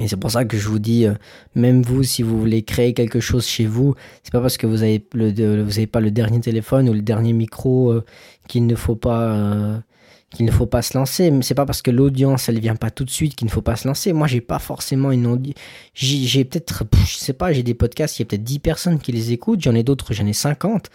Et 0.00 0.08
c'est 0.08 0.16
pour 0.16 0.30
ça 0.30 0.46
que 0.46 0.56
je 0.56 0.68
vous 0.68 0.78
dis, 0.78 1.06
euh, 1.06 1.12
même 1.54 1.82
vous, 1.82 2.02
si 2.02 2.22
vous 2.22 2.40
voulez 2.40 2.62
créer 2.62 2.94
quelque 2.94 3.20
chose 3.20 3.46
chez 3.46 3.66
vous, 3.66 3.94
c'est 4.22 4.32
pas 4.32 4.40
parce 4.40 4.56
que 4.56 4.66
vous 4.66 4.82
avez 4.82 5.04
le, 5.12 5.62
vous 5.62 5.78
avez 5.78 5.86
pas 5.86 6.00
le 6.00 6.10
dernier 6.10 6.40
téléphone 6.40 6.88
ou 6.88 6.94
le 6.94 7.02
dernier 7.02 7.34
micro 7.34 7.90
euh, 7.90 8.04
qu'il 8.48 8.66
ne 8.66 8.74
faut 8.74 8.96
pas 8.96 9.82
qu'il 10.32 10.46
ne 10.46 10.50
faut 10.50 10.66
pas 10.66 10.82
se 10.82 10.96
lancer. 10.96 11.30
Mais 11.30 11.42
c'est 11.42 11.54
pas 11.54 11.66
parce 11.66 11.82
que 11.82 11.90
l'audience 11.90 12.48
elle 12.48 12.60
vient 12.60 12.76
pas 12.76 12.90
tout 12.90 13.04
de 13.04 13.10
suite 13.10 13.34
qu'il 13.34 13.46
ne 13.46 13.50
faut 13.50 13.62
pas 13.62 13.76
se 13.76 13.86
lancer. 13.86 14.12
Moi 14.12 14.26
j'ai 14.26 14.40
pas 14.40 14.58
forcément 14.58 15.12
une 15.12 15.26
audience. 15.26 15.56
J'ai 15.94 16.44
peut-être, 16.44 16.84
je 17.06 17.16
sais 17.16 17.32
pas, 17.32 17.52
j'ai 17.52 17.62
des 17.62 17.74
podcasts, 17.74 18.18
il 18.18 18.22
y 18.22 18.24
a 18.24 18.26
peut-être 18.26 18.44
10 18.44 18.58
personnes 18.58 18.98
qui 18.98 19.12
les 19.12 19.32
écoutent. 19.32 19.60
J'en 19.62 19.74
ai 19.74 19.82
d'autres, 19.82 20.12
j'en 20.12 20.26
ai 20.26 20.32
50. 20.32 20.90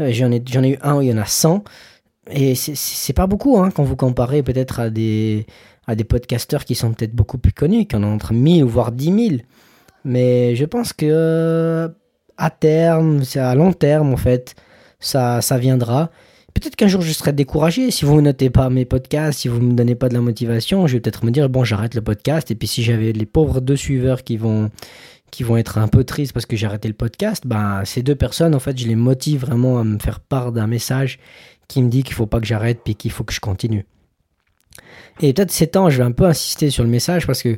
Euh, 0.00 0.10
j'en 0.12 0.30
ai, 0.30 0.36
ai 0.36 0.70
eu 0.70 0.78
un 0.82 0.96
où 0.96 1.02
il 1.02 1.08
y 1.08 1.12
en 1.12 1.18
a 1.18 1.26
100. 1.26 1.64
Et 2.30 2.54
c'est 2.54 3.12
pas 3.14 3.26
beaucoup 3.26 3.58
hein, 3.58 3.70
quand 3.70 3.84
vous 3.84 3.96
comparez 3.96 4.42
peut-être 4.42 4.80
à 4.80 4.90
des, 4.90 5.46
à 5.86 5.94
des 5.94 6.04
podcasteurs 6.04 6.64
qui 6.64 6.74
sont 6.74 6.92
peut-être 6.92 7.14
beaucoup 7.14 7.38
plus 7.38 7.52
connus, 7.52 7.86
qui 7.86 7.96
en 7.96 8.04
ont 8.04 8.14
entre 8.14 8.34
1000 8.34 8.64
voire 8.64 8.92
10 8.92 9.28
000. 9.28 9.40
Mais 10.04 10.54
je 10.54 10.64
pense 10.64 10.92
que 10.92 11.90
à 12.36 12.50
terme, 12.50 13.24
c'est 13.24 13.40
à 13.40 13.54
long 13.54 13.72
terme 13.72 14.12
en 14.12 14.16
fait, 14.16 14.54
ça, 15.00 15.40
ça 15.40 15.58
viendra. 15.58 16.10
Peut-être 16.60 16.74
qu'un 16.74 16.88
jour 16.88 17.02
je 17.02 17.12
serai 17.12 17.32
découragé 17.32 17.92
si 17.92 18.04
vous 18.04 18.16
ne 18.16 18.22
notez 18.22 18.50
pas 18.50 18.68
mes 18.68 18.84
podcasts, 18.84 19.40
si 19.40 19.48
vous 19.48 19.60
ne 19.60 19.66
me 19.66 19.72
donnez 19.74 19.94
pas 19.94 20.08
de 20.08 20.14
la 20.14 20.20
motivation, 20.20 20.88
je 20.88 20.94
vais 20.94 21.00
peut-être 21.00 21.24
me 21.24 21.30
dire 21.30 21.48
bon 21.48 21.62
j'arrête 21.62 21.94
le 21.94 22.02
podcast 22.02 22.50
et 22.50 22.56
puis 22.56 22.66
si 22.66 22.82
j'avais 22.82 23.12
les 23.12 23.26
pauvres 23.26 23.60
deux 23.60 23.76
suiveurs 23.76 24.24
qui 24.24 24.36
vont 24.36 24.68
qui 25.30 25.44
vont 25.44 25.56
être 25.56 25.78
un 25.78 25.86
peu 25.86 26.02
tristes 26.02 26.32
parce 26.32 26.46
que 26.46 26.56
j'ai 26.56 26.66
arrêté 26.66 26.88
le 26.88 26.94
podcast, 26.94 27.46
ben 27.46 27.84
ces 27.84 28.02
deux 28.02 28.16
personnes 28.16 28.56
en 28.56 28.58
fait 28.58 28.76
je 28.76 28.88
les 28.88 28.96
motive 28.96 29.42
vraiment 29.42 29.78
à 29.78 29.84
me 29.84 30.00
faire 30.00 30.18
part 30.18 30.50
d'un 30.50 30.66
message 30.66 31.20
qui 31.68 31.80
me 31.80 31.88
dit 31.88 32.02
qu'il 32.02 32.14
faut 32.14 32.26
pas 32.26 32.40
que 32.40 32.46
j'arrête 32.46 32.80
puis 32.82 32.96
qu'il 32.96 33.12
faut 33.12 33.22
que 33.22 33.32
je 33.32 33.40
continue. 33.40 33.86
Et 35.20 35.32
peut-être 35.32 35.52
ces 35.52 35.68
temps, 35.68 35.90
je 35.90 35.98
vais 35.98 36.04
un 36.04 36.12
peu 36.12 36.24
insister 36.24 36.70
sur 36.70 36.82
le 36.82 36.90
message 36.90 37.24
parce 37.24 37.40
que 37.40 37.56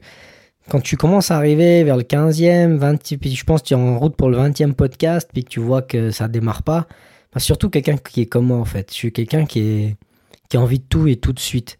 quand 0.69 0.80
tu 0.80 0.99
commences 0.99 1.30
à 1.30 1.37
arriver 1.37 1.85
vers 1.85 1.97
le 1.97 2.02
15e, 2.02 2.76
20, 2.76 3.16
puis 3.19 3.35
je 3.35 3.45
pense 3.45 3.62
que 3.62 3.69
tu 3.69 3.75
es 3.75 3.76
en 3.78 3.99
route 3.99 4.14
pour 4.14 4.28
le 4.28 4.37
20e 4.37 4.75
podcast, 4.75 5.30
puis 5.33 5.42
que 5.45 5.49
tu 5.49 5.61
vois 5.61 5.80
que 5.80 6.11
ça 6.11 6.28
démarre 6.28 6.62
pas, 6.62 6.87
surtout 7.38 7.70
quelqu'un 7.70 7.96
qui 7.96 8.22
est 8.22 8.26
comme 8.26 8.46
moi 8.46 8.58
en 8.58 8.64
fait. 8.64 8.90
Je 8.90 8.94
suis 8.94 9.12
quelqu'un 9.12 9.46
qui, 9.46 9.60
est, 9.60 9.96
qui 10.49 10.56
a 10.56 10.60
envie 10.60 10.78
de 10.78 10.84
tout 10.84 11.06
et 11.06 11.16
tout 11.16 11.32
de 11.32 11.40
suite. 11.40 11.76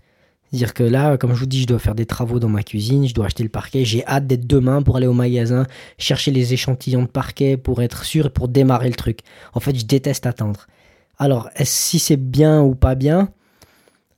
C'est-à-dire 0.50 0.75
que 0.75 0.83
là, 0.83 1.16
comme 1.16 1.33
je 1.33 1.40
vous 1.40 1.47
dis, 1.47 1.62
je 1.62 1.66
dois 1.66 1.78
faire 1.78 1.95
des 1.95 2.07
travaux 2.07 2.40
dans 2.40 2.49
ma 2.49 2.64
cuisine, 2.64 3.07
je 3.07 3.14
dois 3.14 3.26
acheter 3.26 3.45
le 3.45 3.49
parquet. 3.49 3.85
J'ai 3.85 4.04
hâte 4.07 4.26
d'être 4.26 4.49
demain 4.49 4.83
pour 4.83 4.97
aller 4.97 5.07
au 5.07 5.12
magasin, 5.12 5.64
chercher 5.97 6.33
les 6.33 6.52
échantillons 6.52 7.02
de 7.02 7.09
parquet 7.09 7.57
pour 7.57 7.83
être 7.83 8.04
sûr 8.04 8.26
et 8.26 8.30
pour 8.30 8.49
démarrer 8.49 8.88
le 8.88 8.97
truc. 8.97 9.21
En 9.54 9.61
fait, 9.61 9.78
je 9.78 9.85
déteste 9.85 10.26
attendre. 10.26 10.66
Alors, 11.19 11.50
si 11.62 12.00
c'est 12.00 12.16
bien 12.16 12.62
ou 12.62 12.75
pas 12.75 12.97
bien 12.97 13.28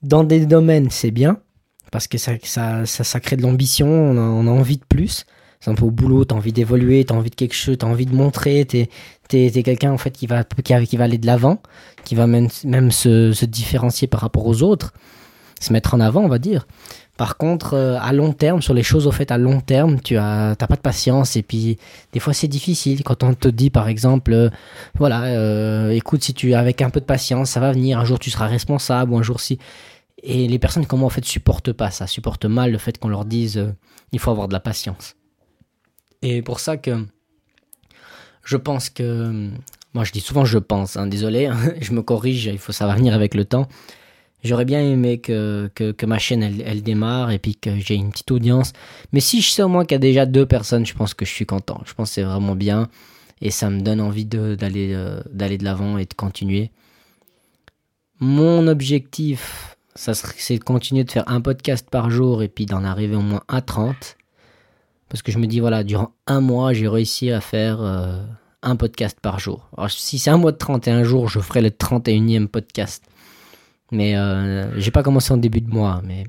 Dans 0.02 0.24
des 0.24 0.46
domaines, 0.46 0.88
c'est 0.88 1.10
bien, 1.10 1.38
parce 1.90 2.08
que 2.08 2.16
ça, 2.16 2.32
ça, 2.42 2.86
ça, 2.86 3.20
crée 3.20 3.36
de 3.36 3.42
l'ambition, 3.42 3.88
on, 3.88 4.46
a 4.46 4.50
envie 4.50 4.78
de 4.78 4.84
plus. 4.88 5.26
C'est 5.62 5.70
un 5.70 5.74
peu 5.74 5.84
au 5.84 5.92
boulot, 5.92 6.24
t'as 6.24 6.34
envie 6.34 6.52
d'évoluer, 6.52 7.04
t'as 7.04 7.14
envie 7.14 7.30
de 7.30 7.36
quelque 7.36 7.54
chose, 7.54 7.78
t'as 7.78 7.86
envie 7.86 8.04
de 8.04 8.14
montrer, 8.14 8.64
t'es 8.64 8.88
es, 9.32 9.62
quelqu'un 9.62 9.92
en 9.92 9.96
fait 9.96 10.10
qui 10.10 10.26
va, 10.26 10.42
qui, 10.42 10.96
va 10.96 11.04
aller 11.04 11.18
de 11.18 11.26
l'avant, 11.26 11.62
qui 12.04 12.16
va 12.16 12.26
même, 12.26 12.48
même 12.64 12.90
se, 12.90 13.32
se 13.32 13.44
différencier 13.46 14.08
par 14.08 14.20
rapport 14.20 14.44
aux 14.44 14.64
autres 14.64 14.92
se 15.60 15.72
mettre 15.72 15.94
en 15.94 16.00
avant, 16.00 16.22
on 16.22 16.28
va 16.28 16.38
dire. 16.38 16.66
Par 17.16 17.36
contre, 17.36 17.74
euh, 17.74 17.96
à 18.00 18.12
long 18.12 18.32
terme, 18.32 18.60
sur 18.60 18.74
les 18.74 18.82
choses 18.82 19.06
au 19.06 19.12
fait 19.12 19.30
à 19.30 19.38
long 19.38 19.60
terme, 19.60 20.00
tu 20.00 20.16
as 20.16 20.56
pas 20.58 20.74
de 20.74 20.80
patience 20.80 21.36
et 21.36 21.42
puis 21.42 21.78
des 22.12 22.18
fois 22.18 22.32
c'est 22.32 22.48
difficile 22.48 23.04
quand 23.04 23.22
on 23.22 23.34
te 23.34 23.46
dit 23.46 23.70
par 23.70 23.86
exemple, 23.86 24.32
euh, 24.32 24.50
voilà, 24.98 25.24
euh, 25.26 25.90
écoute 25.90 26.24
si 26.24 26.34
tu 26.34 26.54
avec 26.54 26.82
un 26.82 26.90
peu 26.90 26.98
de 26.98 27.04
patience, 27.04 27.50
ça 27.50 27.60
va 27.60 27.70
venir. 27.70 28.00
Un 28.00 28.04
jour 28.04 28.18
tu 28.18 28.30
seras 28.30 28.48
responsable 28.48 29.12
ou 29.12 29.18
un 29.18 29.22
jour 29.22 29.40
si. 29.40 29.58
Et 30.24 30.48
les 30.48 30.58
personnes 30.58 30.86
comment 30.86 31.06
en 31.06 31.10
fait 31.10 31.24
supportent 31.24 31.72
pas 31.72 31.92
ça, 31.92 32.08
supportent 32.08 32.46
mal 32.46 32.72
le 32.72 32.78
fait 32.78 32.98
qu'on 32.98 33.08
leur 33.08 33.24
dise 33.24 33.64
il 34.10 34.18
faut 34.18 34.32
avoir 34.32 34.48
de 34.48 34.52
la 34.52 34.60
patience. 34.60 35.14
Et 36.22 36.42
pour 36.42 36.60
ça 36.60 36.76
que 36.76 37.04
je 38.44 38.56
pense 38.56 38.90
que 38.90 39.50
moi 39.94 40.04
je 40.04 40.12
dis 40.12 40.20
souvent 40.20 40.44
je 40.44 40.58
pense, 40.58 40.96
hein, 40.96 41.06
désolé, 41.06 41.46
hein, 41.46 41.58
je 41.80 41.92
me 41.92 42.02
corrige, 42.02 42.46
il 42.46 42.58
faut 42.58 42.72
va 42.72 42.94
venir 42.94 43.14
avec 43.14 43.34
le 43.34 43.44
temps. 43.44 43.68
J'aurais 44.44 44.64
bien 44.64 44.80
aimé 44.80 45.18
que, 45.18 45.70
que, 45.74 46.06
ma 46.06 46.18
chaîne 46.18 46.42
elle, 46.42 46.62
elle, 46.66 46.82
démarre 46.82 47.30
et 47.30 47.38
puis 47.38 47.54
que 47.54 47.78
j'ai 47.78 47.94
une 47.94 48.10
petite 48.10 48.32
audience. 48.32 48.72
Mais 49.12 49.20
si 49.20 49.40
je 49.40 49.48
sais 49.48 49.62
au 49.62 49.68
moins 49.68 49.84
qu'il 49.84 49.94
y 49.94 49.96
a 49.96 49.98
déjà 50.00 50.26
deux 50.26 50.46
personnes, 50.46 50.84
je 50.84 50.94
pense 50.94 51.14
que 51.14 51.24
je 51.24 51.30
suis 51.30 51.46
content. 51.46 51.80
Je 51.86 51.94
pense 51.94 52.08
que 52.08 52.14
c'est 52.14 52.22
vraiment 52.24 52.56
bien 52.56 52.88
et 53.40 53.50
ça 53.50 53.70
me 53.70 53.80
donne 53.80 54.00
envie 54.00 54.24
d'aller 54.24 54.94
euh, 54.94 55.20
d'aller 55.30 55.58
de 55.58 55.64
l'avant 55.64 55.96
et 55.96 56.06
de 56.06 56.14
continuer. 56.14 56.72
Mon 58.18 58.66
objectif, 58.66 59.76
c'est 59.94 60.58
de 60.58 60.64
continuer 60.64 61.04
de 61.04 61.10
faire 61.10 61.28
un 61.28 61.40
podcast 61.40 61.88
par 61.90 62.10
jour 62.10 62.42
et 62.42 62.48
puis 62.48 62.66
d'en 62.66 62.84
arriver 62.84 63.16
au 63.16 63.20
moins 63.20 63.42
à 63.48 63.60
30. 63.60 64.16
Parce 65.12 65.20
que 65.20 65.30
je 65.30 65.36
me 65.36 65.46
dis, 65.46 65.60
voilà, 65.60 65.84
durant 65.84 66.12
un 66.26 66.40
mois, 66.40 66.72
j'ai 66.72 66.88
réussi 66.88 67.30
à 67.30 67.42
faire 67.42 67.82
euh, 67.82 68.22
un 68.62 68.76
podcast 68.76 69.18
par 69.20 69.38
jour. 69.38 69.68
Alors, 69.76 69.90
si 69.90 70.18
c'est 70.18 70.30
un 70.30 70.38
mois 70.38 70.52
de 70.52 70.56
31 70.56 71.04
jours, 71.04 71.28
je 71.28 71.38
ferai 71.38 71.60
le 71.60 71.68
31e 71.68 72.46
podcast. 72.46 73.04
Mais 73.90 74.16
euh, 74.16 74.80
j'ai 74.80 74.90
pas 74.90 75.02
commencé 75.02 75.30
en 75.34 75.36
début 75.36 75.60
de 75.60 75.68
mois, 75.68 76.00
mais 76.02 76.24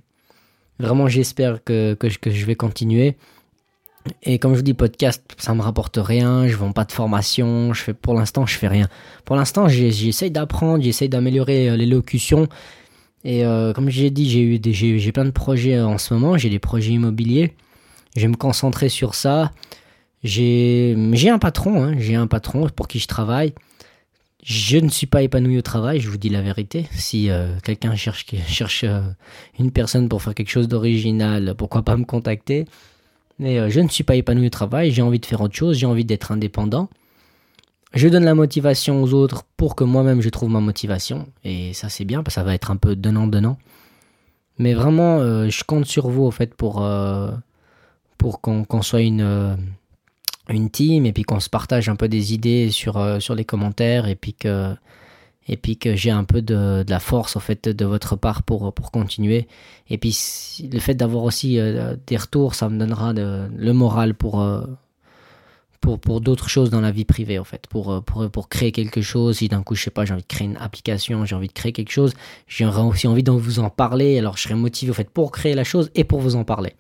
vraiment 0.80 1.08
j'espère 1.08 1.64
que, 1.64 1.94
que, 1.94 2.10
je 2.10 2.46
vais 2.46 2.56
continuer. 2.56 3.16
Et 4.22 4.38
comme 4.38 4.52
je 4.52 4.58
vous 4.58 4.64
dis, 4.64 4.74
podcast, 4.74 5.24
ça 5.38 5.56
me 5.56 5.62
rapporte 5.62 5.98
rien, 5.98 6.50
je 6.50 6.58
vends 6.58 6.74
pas 6.74 6.84
de 6.84 6.92
formation, 6.92 7.72
je 7.72 7.82
fais 7.82 7.94
pour 7.94 8.16
l'instant, 8.16 8.46
je 8.46 8.58
fais 8.58 8.68
rien. 8.68 8.90
Pour 9.24 9.38
l'instant, 9.38 9.70
j'essaye 9.70 10.30
d'apprendre, 10.30 10.84
j'essaye 10.84 11.08
d'améliorer 11.08 11.70
euh, 11.70 11.78
l'élocution. 11.78 12.50
Et 13.24 13.46
euh, 13.46 13.72
comme 13.72 13.90
j'ai 13.90 14.10
dit, 14.10 14.30
j'ai 14.30 15.12
plein 15.14 15.24
de 15.24 15.32
projets 15.32 15.80
en 15.80 15.98
ce 15.98 16.14
moment, 16.14 16.38
j'ai 16.38 16.50
des 16.50 16.60
projets 16.60 16.92
immobiliers. 16.92 17.56
Je 18.16 18.22
vais 18.22 18.28
me 18.28 18.36
concentrer 18.36 18.90
sur 18.90 19.16
ça. 19.16 19.52
J'ai 20.24 20.96
un 21.30 21.40
patron, 21.40 21.84
hein, 21.84 21.96
j'ai 21.98 22.16
un 22.16 22.28
patron 22.28 22.68
pour 22.70 22.88
qui 22.88 23.00
je 23.00 23.08
travaille. 23.08 23.54
Je 24.44 24.78
ne 24.78 24.90
suis 24.90 25.08
pas 25.08 25.22
épanoui 25.22 25.58
au 25.58 25.62
travail, 25.62 26.02
je 26.02 26.10
vous 26.10 26.18
dis 26.18 26.30
la 26.30 26.42
vérité. 26.42 26.86
Si 26.92 27.30
euh, 27.30 27.58
quelqu'un 27.64 27.96
cherche, 27.96 28.84
euh, 28.84 29.02
une 29.58 29.72
personne 29.72 30.10
pour 30.10 30.22
faire 30.22 30.36
quelque 30.36 30.50
chose 30.50 30.68
d'original, 30.68 31.56
pourquoi 31.58 31.84
pas 31.84 31.96
me 31.96 32.04
contacter. 32.04 32.66
Mais 33.40 33.58
euh, 33.58 33.70
je 33.70 33.80
ne 33.80 33.88
suis 33.88 34.04
pas 34.04 34.16
épanoui 34.16 34.48
au 34.48 34.50
travail, 34.50 34.92
j'ai 34.92 35.02
envie 35.02 35.20
de 35.20 35.26
faire 35.26 35.42
autre 35.42 35.56
chose, 35.56 35.78
j'ai 35.78 35.86
envie 35.86 36.06
d'être 36.06 36.32
indépendant. 36.32 36.90
Je 37.94 38.08
donne 38.10 38.26
la 38.26 38.36
motivation 38.36 39.02
aux 39.02 39.14
autres 39.14 39.44
pour 39.56 39.76
que 39.76 39.84
moi-même 39.84 40.22
je 40.22 40.30
trouve 40.30 40.50
ma 40.50 40.60
motivation. 40.60 41.28
Et 41.46 41.74
ça 41.74 41.90
c'est 41.90 42.06
bien, 42.06 42.22
parce 42.22 42.36
que 42.36 42.42
ça 42.42 42.44
va 42.44 42.54
être 42.54 42.70
un 42.70 42.78
peu 42.78 42.96
donnant-donnant. 42.96 43.58
Mais 44.58 44.74
vraiment, 44.74 45.20
je 45.50 45.64
compte 45.64 45.86
sur 45.86 46.10
vous 46.10 46.24
au 46.24 46.32
fait 46.32 46.54
pour, 46.54 46.86
pour 48.24 48.40
qu'on 48.40 48.82
soit 48.82 49.02
une 49.02 49.58
une 50.48 50.70
team 50.70 51.06
et 51.06 51.12
puis 51.12 51.24
qu'on 51.24 51.42
se 51.42 51.50
partage 51.50 51.90
un 51.90 51.98
peu 51.98 52.08
des 52.08 52.34
idées 52.34 52.72
sur, 52.72 52.98
euh, 52.98 53.20
sur 53.20 53.36
les 53.36 53.44
commentaires 53.44 54.08
et 54.08 54.16
puis 54.16 54.34
que, 54.34 54.74
que 55.46 55.96
j'ai 55.98 56.10
un 56.10 56.24
peu 56.24 56.42
de, 56.42 56.84
de, 56.84 56.90
la 56.90 57.02
force 57.02 57.36
en 57.36 57.42
fait 57.42 57.68
de 57.68 57.86
votre 57.86 58.16
part 58.16 58.44
pour, 58.44 58.74
pour 58.74 58.92
continuer. 58.92 59.50
Et 59.90 59.98
puis 59.98 60.18
le 60.72 60.80
fait 60.80 60.94
d'avoir 60.94 61.26
aussi 61.26 61.60
euh, 61.60 61.98
des 62.08 62.16
retours, 62.16 62.56
ça 62.56 62.70
me 62.70 62.80
donnera 62.80 63.12
le 63.12 63.72
moral 63.74 64.14
pour, 64.14 64.42
euh, 64.42 64.62
pour, 65.82 66.00
pour 66.00 66.22
d'autres 66.22 66.48
choses 66.48 66.70
dans 66.70 66.80
la 66.80 66.92
vie 66.92 67.04
privée 67.04 67.40
en 67.40 67.44
fait, 67.44 67.68
pour, 67.68 68.02
pour, 68.06 68.30
pour 68.30 68.48
créer 68.48 68.72
quelque 68.72 69.02
chose. 69.02 69.40
Si 69.40 69.50
d'un 69.50 69.64
coup, 69.64 69.76
je 69.76 69.84
sais 69.84 69.92
pas, 69.92 70.06
j'ai 70.06 70.14
envie 70.14 70.24
de 70.24 70.28
créer 70.28 70.48
une 70.48 70.58
application, 70.58 71.26
j'ai 71.26 71.36
envie 71.36 71.50
de 71.50 71.54
créer 71.54 71.74
quelque 71.74 71.92
chose, 71.92 72.14
j'ai 72.48 72.66
aussi 72.66 73.06
envie 73.06 73.24
de 73.24 73.32
vous 73.32 73.60
en 73.60 73.70
parler, 73.70 74.18
alors 74.18 74.38
je 74.38 74.44
serai 74.44 74.56
motivé 74.56 74.92
en 74.92 74.96
fait 74.96 75.10
pour 75.10 75.34
créer 75.34 75.56
la 75.56 75.66
chose 75.66 75.92
et 75.94 76.06
pour 76.06 76.22
vous 76.22 76.38
en 76.38 76.46
parler. 76.46 76.74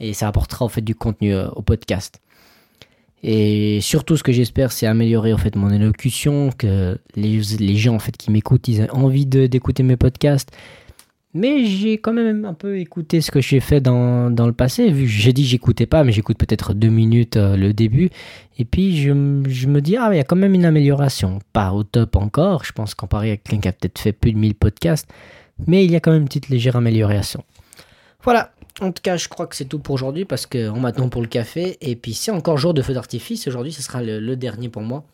Et 0.00 0.14
ça 0.14 0.28
apportera 0.28 0.64
en 0.64 0.68
fait 0.68 0.80
du 0.80 0.94
contenu 0.94 1.34
au 1.36 1.62
podcast. 1.62 2.20
Et 3.22 3.80
surtout, 3.82 4.16
ce 4.16 4.22
que 4.22 4.32
j'espère, 4.32 4.72
c'est 4.72 4.86
améliorer 4.86 5.32
en 5.34 5.38
fait 5.38 5.54
mon 5.56 5.70
élocution, 5.70 6.50
que 6.56 6.98
les, 7.16 7.40
les 7.58 7.76
gens 7.76 7.94
en 7.94 7.98
fait 7.98 8.16
qui 8.16 8.30
m'écoutent, 8.30 8.66
ils 8.68 8.80
aient 8.80 8.90
envie 8.90 9.26
d'écouter 9.26 9.82
mes 9.82 9.96
podcasts. 9.96 10.50
Mais 11.32 11.64
j'ai 11.64 11.98
quand 11.98 12.12
même 12.12 12.44
un 12.44 12.54
peu 12.54 12.78
écouté 12.78 13.20
ce 13.20 13.30
que 13.30 13.40
j'ai 13.40 13.60
fait 13.60 13.80
dans, 13.80 14.30
dans, 14.30 14.46
le 14.46 14.52
passé. 14.52 14.92
J'ai 15.06 15.32
dit 15.32 15.44
j'écoutais 15.44 15.86
pas, 15.86 16.02
mais 16.02 16.10
j'écoute 16.10 16.36
peut-être 16.36 16.74
deux 16.74 16.88
minutes 16.88 17.36
euh, 17.36 17.56
le 17.56 17.72
début. 17.72 18.10
Et 18.58 18.64
puis 18.64 18.96
je, 18.96 19.12
je, 19.48 19.68
me 19.68 19.80
dis, 19.80 19.96
ah, 19.96 20.08
il 20.12 20.16
y 20.16 20.20
a 20.20 20.24
quand 20.24 20.34
même 20.34 20.54
une 20.54 20.64
amélioration. 20.64 21.38
Pas 21.52 21.72
au 21.72 21.84
top 21.84 22.16
encore, 22.16 22.64
je 22.64 22.72
pense 22.72 22.94
comparé 22.96 23.30
à 23.30 23.36
quelqu'un 23.36 23.60
qui 23.60 23.68
a 23.68 23.72
peut-être 23.72 24.00
fait 24.00 24.12
plus 24.12 24.32
de 24.32 24.38
1000 24.38 24.56
podcasts. 24.56 25.08
Mais 25.68 25.84
il 25.84 25.92
y 25.92 25.96
a 25.96 26.00
quand 26.00 26.10
même 26.10 26.22
une 26.22 26.28
petite 26.28 26.48
légère 26.48 26.74
amélioration. 26.74 27.44
Voilà, 28.24 28.52
en 28.80 28.92
tout 28.92 29.02
cas, 29.02 29.16
je 29.16 29.28
crois 29.28 29.46
que 29.46 29.54
c'est 29.54 29.66
tout 29.66 29.78
pour 29.78 29.94
aujourd'hui 29.94 30.24
parce 30.24 30.46
qu'on 30.46 30.80
m'attend 30.80 31.08
pour 31.08 31.22
le 31.22 31.28
café. 31.28 31.76
Et 31.80 31.96
puis, 31.96 32.14
c'est 32.14 32.30
encore 32.30 32.56
jour 32.56 32.74
de 32.74 32.82
feu 32.82 32.94
d'artifice. 32.94 33.46
Aujourd'hui, 33.46 33.72
ce 33.72 33.82
sera 33.82 34.02
le, 34.02 34.36
dernier 34.36 34.68
pour 34.68 34.82
moi. 34.82 35.04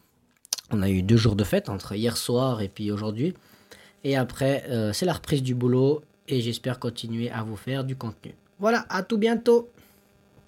On 0.71 0.83
a 0.83 0.89
eu 0.89 1.03
deux 1.03 1.17
jours 1.17 1.37
de 1.37 1.45
fête 1.45 1.69
entre 1.69 1.95
hier 1.95 2.17
soir 2.17 2.63
et 2.63 2.69
puis 2.69 2.91
aujourd'hui. 2.91 3.35
Et 4.05 4.17
après, 4.17 4.65
euh, 4.69 4.93
c'est 4.93 5.07
la 5.07 5.13
reprise 5.13 5.43
du 5.43 5.55
boulot. 5.55 6.03
Et 6.29 6.41
j'espère 6.41 6.79
continuer 6.79 7.31
à 7.31 7.43
vous 7.43 7.57
faire 7.57 7.85
du 7.85 7.97
contenu. 7.97 8.35
Voilà, 8.59 8.85
à 8.89 9.03
tout 9.03 9.19
bientôt 9.19 9.71